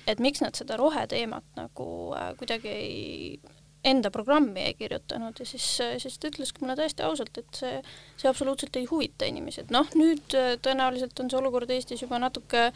et 0.07 0.19
miks 0.21 0.43
nad 0.43 0.57
seda 0.57 0.77
roheteemat 0.77 1.55
nagu 1.57 1.87
äh, 2.17 2.33
kuidagi 2.37 2.69
ei, 2.69 3.39
enda 3.83 4.11
programmi 4.13 4.61
ei 4.67 4.75
kirjutanud. 4.77 5.39
Ja 5.39 5.47
siis, 5.47 5.67
äh, 5.81 5.95
siis 5.97 6.19
ta 6.19 6.29
ütleski 6.29 6.63
mulle 6.63 6.75
täiesti 6.79 7.05
ausalt, 7.07 7.37
et 7.41 7.61
see, 7.61 7.79
see 8.19 8.29
absoluutselt 8.29 8.75
ei 8.77 8.87
huvita 8.91 9.29
inimesi, 9.29 9.63
et 9.63 9.73
noh, 9.73 9.89
nüüd 9.97 10.35
tõenäoliselt 10.65 11.23
on 11.23 11.31
see 11.31 11.39
olukord 11.39 11.71
Eestis 11.73 12.03
juba 12.05 12.21
natuke 12.21 12.71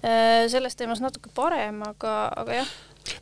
selles 0.00 0.78
teemas 0.80 1.02
natuke 1.04 1.28
parem, 1.36 1.82
aga, 1.84 2.12
aga 2.40 2.54
jah. 2.62 2.68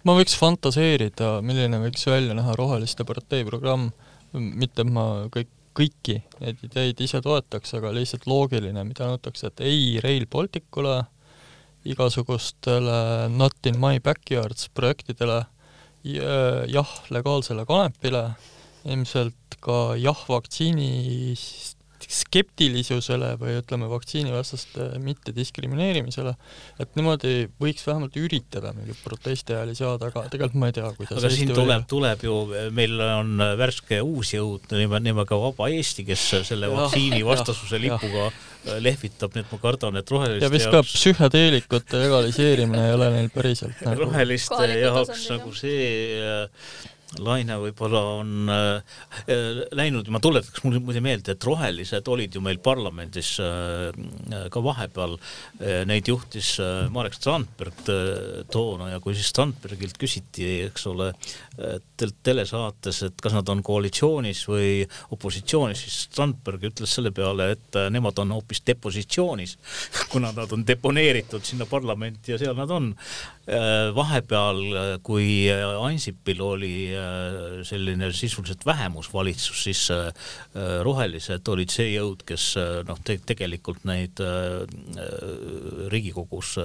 ma 0.06 0.14
võiks 0.14 0.36
fantaseerida, 0.38 1.40
milline 1.42 1.80
võiks 1.82 2.06
välja 2.06 2.36
näha 2.38 2.54
Roheliste 2.54 3.02
partei 3.02 3.42
programm, 3.48 3.88
mitte 4.30 4.84
et 4.84 4.92
ma 4.94 5.08
kõik 5.34 5.50
kõiki 5.78 6.18
neid 6.42 6.64
ideid 6.66 7.00
ise 7.04 7.20
toetaks, 7.24 7.76
aga 7.78 7.92
lihtsalt 7.94 8.26
loogiline, 8.30 8.82
mida 8.86 9.08
nõutakse, 9.08 9.52
et 9.52 9.62
ei 9.66 9.98
Rail 10.02 10.26
Balticule, 10.30 11.00
igasugustele 11.88 13.28
not 13.32 13.70
in 13.70 13.78
my 13.80 14.02
backyards 14.02 14.68
projektidele, 14.74 15.44
jah 16.04 16.94
legaalsele 17.14 17.64
kanepile, 17.68 18.24
ilmselt 18.88 19.58
ka 19.62 19.96
jah 19.98 20.20
vaktsiinist 20.28 21.77
skeptilisusele 22.06 23.32
või 23.40 23.56
ütleme, 23.58 23.88
vaktsiinivastaste 23.90 24.88
mittediskrimineerimisele, 25.02 26.34
et 26.80 26.98
niimoodi 26.98 27.48
võiks 27.60 27.86
vähemalt 27.86 28.16
üritada 28.20 28.72
mingeid 28.76 29.00
protestihääli 29.04 29.74
saada, 29.78 30.10
aga 30.12 30.26
tegelikult 30.30 30.60
ma 30.62 30.70
ei 30.70 30.76
tea, 30.76 30.90
kuidas 30.98 31.18
aga 31.18 31.32
siin 31.34 31.54
tuleb, 31.56 31.86
tuleb 31.90 32.26
ju, 32.28 32.36
meil 32.76 33.00
on 33.02 33.42
värske 33.58 34.00
uus 34.04 34.34
jõud 34.36 34.68
nime, 34.76 35.00
nimega 35.04 35.38
Vaba 35.38 35.70
Eesti, 35.74 36.06
kes 36.08 36.26
selle 36.48 36.70
vaktsiini 36.72 37.24
vastasuse 37.26 37.80
lipuga 37.82 38.28
lehvitab, 38.82 39.34
nii 39.34 39.46
et 39.46 39.54
ma 39.54 39.58
kardan, 39.62 39.98
et 40.00 40.12
roheliste 40.12 40.46
ja 40.46 40.52
vist 40.52 40.70
ka 40.70 40.80
jaoks... 40.80 40.94
psühhedeelikute 40.98 42.02
legaliseerimine 42.02 42.86
ei 42.88 42.94
ole 42.96 43.10
neil 43.14 43.32
päriselt 43.32 43.82
nagu 43.86 44.06
roheliste 44.06 44.70
jaoks 44.82 45.28
nagu 45.32 45.54
see 45.56 45.82
laine 47.16 47.56
võib-olla 47.62 48.00
on 48.18 48.50
äh, 48.52 48.96
äh, 49.32 49.60
läinud, 49.76 50.10
ma 50.12 50.20
tuletaks 50.20 50.60
mulle 50.64 50.80
muide 50.84 51.00
meelde, 51.04 51.32
et 51.32 51.46
rohelised 51.46 52.08
olid 52.12 52.34
ju 52.36 52.42
meil 52.44 52.60
parlamendis 52.60 53.30
äh, 53.40 54.48
ka 54.52 54.62
vahepeal 54.64 55.16
äh,, 55.16 55.86
neid 55.88 56.10
juhtis 56.10 56.54
äh, 56.60 56.84
Marek 56.92 57.16
Strandberg 57.16 57.88
äh, 57.88 58.42
toona 58.52 58.90
ja 58.92 59.00
kui 59.00 59.16
siis 59.16 59.30
Strandbergilt 59.32 59.96
küsiti, 60.00 60.48
eks 60.68 60.84
ole, 60.90 61.10
telesaates, 61.98 63.00
et 63.08 63.16
kas 63.22 63.34
nad 63.34 63.48
on 63.50 63.64
koalitsioonis 63.66 64.44
või 64.46 64.84
opositsioonis, 65.14 65.80
siis 65.86 65.96
Strandberg 66.06 66.68
ütles 66.68 66.92
selle 66.98 67.10
peale, 67.16 67.52
et 67.56 67.80
äh, 67.80 67.88
nemad 67.94 68.20
on 68.20 68.36
hoopis 68.36 68.62
depositsioonis 68.68 69.56
kuna 70.12 70.34
nad 70.36 70.52
on 70.52 70.66
deponeeritud 70.68 71.44
sinna 71.46 71.66
parlamenti 71.70 72.36
ja 72.36 72.40
seal 72.42 72.56
nad 72.58 72.70
on 72.74 72.92
äh,. 72.92 73.88
vahepeal, 73.96 74.62
äh, 74.68 74.94
kui 75.02 75.48
Ansipil 75.48 76.44
oli 76.44 76.76
Äh, 76.97 76.97
selline 77.66 78.10
sisuliselt 78.12 78.66
vähemusvalitsus, 78.66 79.62
siis 79.64 79.84
äh, 79.94 80.10
rohelised 80.84 81.48
olid 81.48 81.72
see 81.72 81.92
jõud, 81.94 82.24
kes 82.28 82.50
äh, 82.60 82.80
noh 82.88 83.00
te, 83.04 83.18
tegelikult 83.28 83.84
neid 83.88 84.20
Riigikogus 85.88 86.56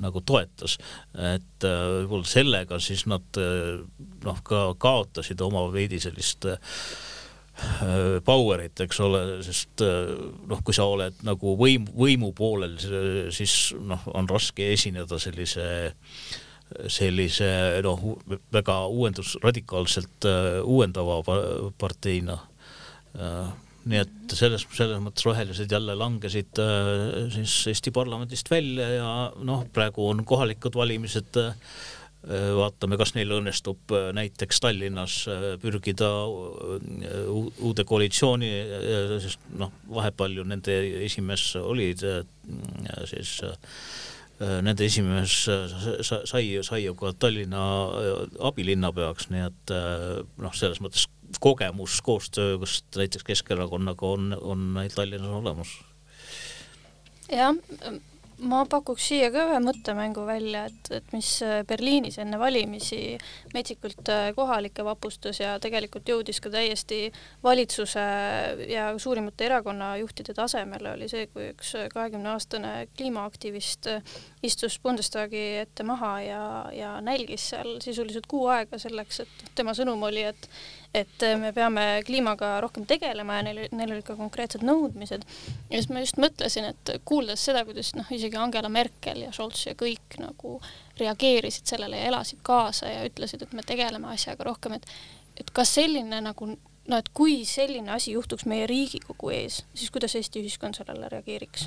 nagu 0.00 0.20
toetas, 0.24 0.76
et 1.18 1.64
võib-olla 1.64 2.28
sellega 2.28 2.78
siis 2.80 3.02
nad 3.10 3.36
noh, 4.24 4.38
ka 4.46 4.60
kaotasid 4.80 5.42
oma 5.44 5.64
veidi 5.74 5.98
sellist 6.02 6.46
power'it, 8.24 8.80
eks 8.86 9.00
ole, 9.04 9.20
sest 9.46 9.82
noh, 9.82 10.62
kui 10.64 10.74
sa 10.74 10.86
oled 10.90 11.20
nagu 11.26 11.56
võim, 11.58 11.86
võimu 11.90 12.32
poolel, 12.38 12.78
siis 13.34 13.74
noh, 13.82 14.08
on 14.14 14.30
raske 14.30 14.72
esineda 14.74 15.20
sellise 15.22 15.68
äh, 15.90 16.40
sellise 16.90 17.48
noh, 17.84 18.00
väga 18.52 18.78
uuendus, 18.90 19.36
radikaalselt 19.44 20.28
uh, 20.28 20.62
uuendava 20.64 21.20
parteina 21.78 22.38
uh,. 22.38 23.52
nii 23.84 23.98
et 24.00 24.32
selles, 24.32 24.62
selles 24.72 25.00
mõttes 25.04 25.26
rohelised 25.28 25.70
jälle 25.70 25.92
langesid 26.00 26.60
uh, 26.62 27.26
siis 27.34 27.58
Eesti 27.68 27.92
parlamendist 27.94 28.48
välja 28.50 28.88
ja 28.96 29.10
noh, 29.44 29.66
praegu 29.74 30.08
on 30.08 30.24
kohalikud 30.24 30.76
valimised 30.80 31.44
vaatame, 32.24 32.96
kas 32.96 33.10
neil 33.12 33.34
õnnestub 33.36 33.92
näiteks 34.16 34.62
Tallinnas 34.64 35.18
pürgida 35.60 36.08
uude 36.24 37.84
koalitsiooni, 37.84 38.48
sest 39.20 39.44
noh, 39.60 39.74
vahepeal 39.92 40.38
ju 40.38 40.46
nende 40.48 40.78
esimees 41.04 41.50
olid 41.60 42.00
siis 43.10 43.34
Äh, 43.44 44.13
nende 44.64 44.86
esimees 44.86 45.36
äh, 45.48 45.74
sai, 46.04 46.44
sai 46.66 46.84
ju 46.84 46.94
ka 46.98 47.12
Tallinna 47.18 47.64
äh, 48.00 48.22
abilinnapeaks, 48.50 49.28
nii 49.32 49.44
et 49.46 49.74
noh, 49.74 50.56
selles 50.56 50.80
mõttes 50.84 51.08
kogemus 51.42 51.98
koostööst 52.04 52.98
näiteks 52.98 53.26
Keskerakonnaga 53.26 54.14
on, 54.16 54.32
on 54.38 54.66
neil 54.76 54.94
Tallinnas 54.94 55.38
olemas. 55.40 55.76
jah, 57.32 57.54
ma 58.42 58.64
pakuks 58.70 59.06
siia 59.10 59.30
ka 59.32 59.44
ühe 59.48 59.58
mõttemängu 59.62 60.24
välja, 60.26 60.64
et, 60.70 60.90
et 60.98 61.12
mis 61.14 61.28
äh, 61.44 61.62
Berliinis 61.68 62.18
enne 62.22 62.38
valimisi 62.40 63.16
metsikult 63.54 64.08
äh, 64.12 64.28
kohalikke 64.36 64.84
vapustas 64.86 65.40
ja 65.40 65.54
tegelikult 65.62 66.08
jõudis 66.08 66.40
ka 66.42 66.50
täiesti 66.52 67.08
valitsuse 67.44 68.04
ja 68.70 68.88
suurimate 68.98 69.48
erakonnajuhtide 69.48 70.34
tasemele, 70.36 70.94
oli 70.96 71.08
see, 71.10 71.28
kui 71.32 71.50
üks 71.52 71.74
kahekümneaastane 71.94 72.74
kliimaaktivist 72.96 73.90
äh, 73.92 74.14
istus 74.42 74.80
Bundestagi 74.82 75.44
ette 75.62 75.86
maha 75.86 76.14
ja, 76.24 76.44
ja 76.74 76.94
nälgis 77.04 77.50
seal 77.54 77.78
sisuliselt 77.84 78.26
kuu 78.30 78.48
aega 78.52 78.80
selleks, 78.82 79.22
et 79.24 79.52
tema 79.54 79.76
sõnum 79.76 80.02
oli, 80.08 80.26
et 80.34 80.50
et 80.94 81.24
äh, 81.26 81.34
me 81.40 81.52
peame 81.52 81.84
kliimaga 82.06 82.58
rohkem 82.62 82.86
tegelema 82.86 83.38
ja 83.40 83.46
neil, 83.48 83.62
neil 83.74 83.94
olid 83.96 84.06
ka 84.06 84.16
konkreetsed 84.18 84.62
nõudmised. 84.66 85.24
ja 85.70 85.80
siis 85.80 85.90
ma 85.90 86.04
just 86.04 86.20
mõtlesin, 86.22 86.70
et 86.70 86.94
kuuldes 87.04 87.44
seda, 87.44 87.64
kuidas 87.68 87.94
noh, 87.98 88.10
isegi 88.14 88.38
Angela 88.40 88.70
Merkel 88.72 89.24
ja 89.26 89.32
Scholz 89.32 89.66
ja 89.66 89.74
kõik 89.78 90.18
nagu 90.22 90.60
reageerisid 91.00 91.66
sellele 91.66 91.98
ja 91.98 92.12
elasid 92.12 92.44
kaasa 92.46 92.92
ja 92.92 93.08
ütlesid, 93.08 93.42
et 93.42 93.52
me 93.52 93.66
tegeleme 93.66 94.12
asjaga 94.14 94.50
rohkem, 94.50 94.78
et 94.78 94.88
et 95.34 95.50
kas 95.50 95.72
selline 95.74 96.20
nagu 96.22 96.46
no 96.88 97.00
et 97.00 97.08
kui 97.16 97.40
selline 97.48 97.92
asi 97.94 98.12
juhtuks 98.14 98.46
meie 98.50 98.66
Riigikogu 98.70 99.32
ees, 99.34 99.62
siis 99.74 99.92
kuidas 99.94 100.14
Eesti 100.18 100.42
ühiskond 100.44 100.78
sellele 100.78 101.08
reageeriks? 101.12 101.66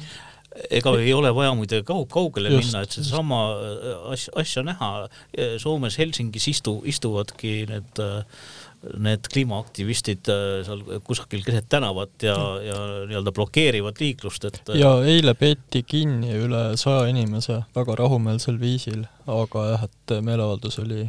ega 0.74 0.94
ei 0.98 1.12
ole 1.13 1.30
vaja 1.36 1.52
muide 1.58 1.82
kaug-, 1.86 2.08
kaugele 2.10 2.50
just, 2.54 2.72
minna, 2.72 2.86
et 2.86 2.96
sedasama 2.96 3.42
äh, 3.52 3.90
asja, 4.13 4.32
asja 4.42 4.63
näha. 4.66 4.92
Soomes 5.62 5.98
Helsingis 6.00 6.48
istu, 6.50 6.78
istuvadki 6.88 7.52
need 7.70 8.02
äh, 8.02 8.46
need 9.02 9.26
kliimaaktivistid 9.34 10.30
seal 10.68 10.84
kusagil 11.06 11.42
keset 11.46 11.66
tänavat 11.70 12.24
ja, 12.24 12.36
ja 12.62 12.78
nii-öelda 13.10 13.34
blokeerivad 13.34 13.98
liiklust, 14.00 14.46
et. 14.46 14.62
ja 14.78 14.92
eile 15.06 15.34
peeti 15.38 15.82
kinni 15.84 16.36
üle 16.38 16.63
saja 16.78 17.08
inimese 17.10 17.63
väga 17.76 17.98
rahumeelsel 18.04 18.60
viisil, 18.62 19.04
aga 19.26 19.66
jah, 19.74 19.88
et 19.90 20.18
meeleavaldus 20.22 20.80
oli 20.86 21.08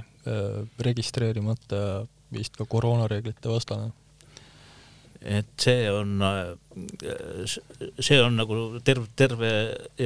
registreerimata 0.84 1.82
ja 1.82 1.94
vist 2.32 2.56
ka 2.58 2.66
koroonareeglite 2.68 3.48
vastane 3.48 3.92
et 5.22 5.50
see 5.60 5.88
on, 5.90 6.18
see 8.00 8.18
on 8.22 8.36
nagu 8.38 8.58
terve, 8.84 9.06
terve 9.18 9.50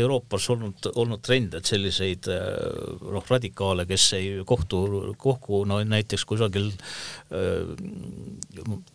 Euroopas 0.02 0.48
olnud, 0.54 0.90
olnud 0.94 1.22
trend, 1.24 1.56
et 1.58 1.68
selliseid 1.68 2.28
noh, 2.28 3.24
radikaale, 3.28 3.86
kes 3.88 4.08
ei 4.18 4.30
kohtu, 4.48 4.82
kohku 5.20 5.62
no 5.68 5.80
näiteks 5.84 6.24
kusagil 6.28 6.70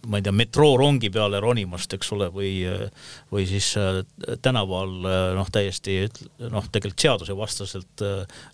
ma 0.08 0.20
ei 0.20 0.26
tea, 0.26 0.34
metroorongi 0.36 1.10
peale 1.14 1.42
ronimast, 1.44 1.94
eks 1.98 2.12
ole, 2.16 2.30
või, 2.34 2.52
või 3.32 3.48
siis 3.50 3.72
tänaval 4.46 4.94
noh, 5.38 5.52
täiesti 5.54 6.00
noh, 6.44 6.68
tegelikult 6.72 7.06
seadusevastaselt 7.08 8.06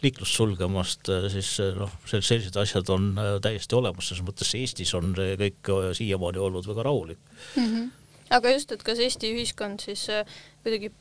liiklust 0.04 0.40
sulgemast, 0.40 1.12
siis 1.34 1.56
noh, 1.78 1.92
sellised 2.14 2.58
asjad 2.60 2.94
on 2.94 3.12
täiesti 3.44 3.78
olemas, 3.80 4.10
selles 4.10 4.26
mõttes 4.26 4.54
Eestis 4.58 4.94
on 4.98 5.14
see 5.18 5.36
kõik 5.40 5.74
siiamaani 5.98 6.42
olnud 6.42 6.68
väga 6.70 6.88
rahulik 6.88 7.20
mm. 7.56 7.68
-hmm. 7.68 7.92
Aga 8.34 8.54
just, 8.56 8.74
et 8.76 8.84
kas 8.86 9.02
Eesti 9.04 9.32
ühiskond 9.36 9.84
siis 9.84 10.08
äh, 10.12 10.28
kuidagi 10.66 10.92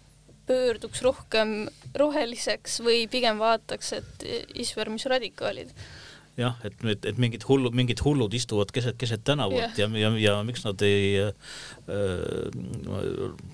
pöörduks 0.47 1.03
rohkem 1.07 1.67
roheliseks 1.99 2.81
või 2.83 3.05
pigem 3.11 3.39
vaataks, 3.43 3.93
et 4.01 4.25
isver, 4.59 4.91
mis 4.91 5.07
radikaalid? 5.11 5.71
jah, 6.41 6.57
et, 6.65 6.79
et, 6.89 7.07
et 7.11 7.19
mingid 7.21 7.45
hullud, 7.45 7.75
mingid 7.77 8.01
hullud 8.05 8.33
istuvad 8.35 8.73
keset, 8.73 8.97
keset 9.01 9.25
tänavat 9.25 9.77
yeah. 9.77 9.93
ja, 9.93 10.01
ja, 10.01 10.11
ja 10.21 10.37
miks 10.47 10.65
nad 10.65 10.81
ei 10.87 11.19
äh,, 11.21 11.35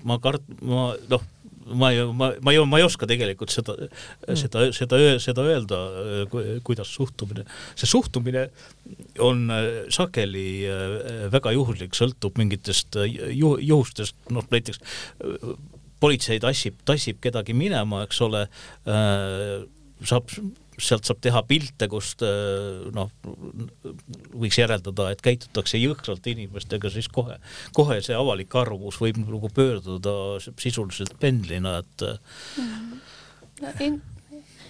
ma 0.07 0.19
kart-, 0.23 0.47
ma 0.63 0.93
noh 1.11 1.25
ma 1.73 1.91
ei, 1.93 2.03
ma, 2.13 2.31
ma 2.41 2.53
ei, 2.53 2.61
ma 2.65 2.79
ei 2.79 2.85
oska 2.85 3.07
tegelikult 3.09 3.53
seda 3.53 3.75
mm., 3.77 4.37
seda, 4.39 4.65
seda, 4.75 4.99
seda 5.21 5.45
öelda, 5.45 5.79
kuidas 6.65 6.91
suhtumine, 6.95 7.45
see 7.79 7.89
suhtumine 7.89 8.47
on 9.25 9.49
äh, 9.53 9.67
sageli 9.93 10.47
äh, 10.69 11.27
väga 11.33 11.53
juhuslik, 11.55 11.97
sõltub 11.97 12.39
mingitest 12.39 12.99
äh, 12.99 13.09
ju, 13.35 13.55
juhustest, 13.61 14.17
noh 14.33 14.47
näiteks 14.53 14.81
politsei 15.99 16.39
tassib, 16.39 16.79
tassib 16.87 17.19
kedagi 17.19 17.51
minema, 17.57 18.05
eks 18.05 18.21
ole, 18.23 18.45
saab 20.07 20.31
sealt 20.83 21.07
saab 21.07 21.21
teha 21.23 21.41
pilte, 21.47 21.87
kust 21.91 22.23
äh, 22.25 22.89
noh, 22.95 23.11
võiks 24.33 24.59
järeldada, 24.59 25.09
et 25.13 25.23
käitutakse 25.25 25.81
jõhkralt 25.81 26.27
inimestega, 26.31 26.91
siis 26.93 27.09
kohe, 27.13 27.39
kohe 27.77 27.99
see 28.05 28.17
avalik 28.17 28.55
arvamus 28.59 28.99
võib 29.01 29.21
nagu 29.23 29.51
pöörduda 29.53 30.13
sisuliselt 30.59 31.17
pendlina, 31.19 31.79
et 31.83 32.07
mm. 32.07 32.71
-hmm. 33.59 33.99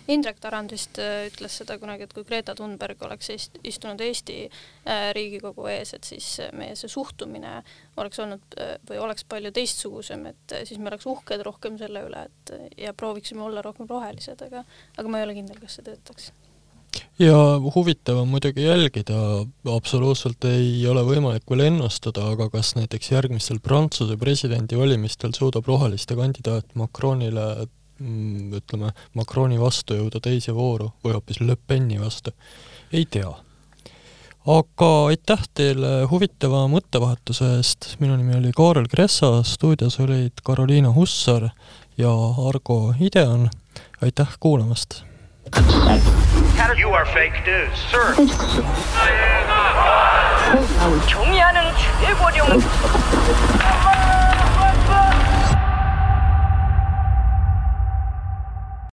Indrek 0.10 0.40
Tarand 0.42 0.74
vist 0.74 0.98
äh, 1.02 1.28
ütles 1.30 1.60
seda 1.62 1.78
kunagi, 1.82 2.08
et 2.08 2.14
kui 2.16 2.26
Greta 2.26 2.56
Thunberg 2.58 3.02
oleks 3.06 3.30
est, 3.34 3.60
istunud 3.68 4.02
Eesti 4.02 4.40
äh, 4.48 5.10
Riigikogu 5.16 5.68
ees, 5.70 5.94
et 5.98 6.10
siis 6.10 6.32
äh, 6.42 6.52
meie 6.58 6.78
see 6.80 6.90
suhtumine 6.90 7.60
oleks 8.02 8.22
olnud 8.24 8.60
või 8.90 9.00
oleks 9.04 9.26
palju 9.30 9.52
teistsugusem, 9.54 10.26
et 10.32 10.58
siis 10.66 10.80
me 10.82 10.90
oleks 10.90 11.08
uhked 11.10 11.44
rohkem 11.46 11.78
selle 11.82 12.06
üle, 12.08 12.26
et 12.30 12.54
ja 12.88 12.94
prooviksime 12.98 13.44
olla 13.46 13.62
rohkem 13.66 13.90
rohelised, 13.90 14.42
aga, 14.48 14.64
aga 14.98 15.10
ma 15.12 15.20
ei 15.20 15.28
ole 15.28 15.36
kindel, 15.42 15.60
kas 15.62 15.78
see 15.78 15.90
töötaks. 15.90 16.32
Ja 17.20 17.36
huvitav 17.76 18.22
on 18.22 18.30
muidugi 18.32 18.64
jälgida, 18.64 19.18
absoluutselt 19.76 20.46
ei 20.50 20.72
ole 20.90 21.04
võimalik 21.06 21.46
veel 21.52 21.68
ennustada, 21.68 22.32
aga 22.34 22.48
kas 22.54 22.74
näiteks 22.80 23.12
järgmistel 23.12 23.60
Prantsuse 23.62 24.18
presidendivalimistel 24.18 25.36
suudab 25.38 25.68
roheliste 25.70 26.18
kandidaat 26.18 26.74
Macronile 26.80 27.68
ütleme, 28.59 28.91
Macroni 29.15 29.59
vastu 29.61 29.95
jõuda 29.95 30.21
teise 30.23 30.55
vooru 30.55 30.91
või 31.05 31.15
hoopis 31.15 31.41
Le 31.41 31.57
Peni 31.57 32.01
vastu, 32.01 32.35
ei 32.93 33.07
tea. 33.07 33.31
aga 34.47 34.91
aitäh 35.09 35.45
teile 35.55 35.93
huvitava 36.11 36.67
mõttevahetuse 36.69 37.57
eest, 37.57 37.95
minu 38.01 38.17
nimi 38.17 38.37
oli 38.37 38.53
Kaarel 38.53 38.89
Kressa, 38.93 39.43
stuudios 39.43 40.01
olid 40.01 40.43
Karoliina 40.45 40.93
Hussar 40.93 41.49
ja 41.97 42.13
Argo 42.49 42.95
Ideon, 43.01 43.49
aitäh 44.03 44.37
kuulamast! 44.41 45.03
You 46.77 46.93
are 46.93 47.07
fake 47.07 47.45
news, 47.47 47.79
sir. 47.91 48.15
경의하는 51.09 51.73
최고령 52.01 52.61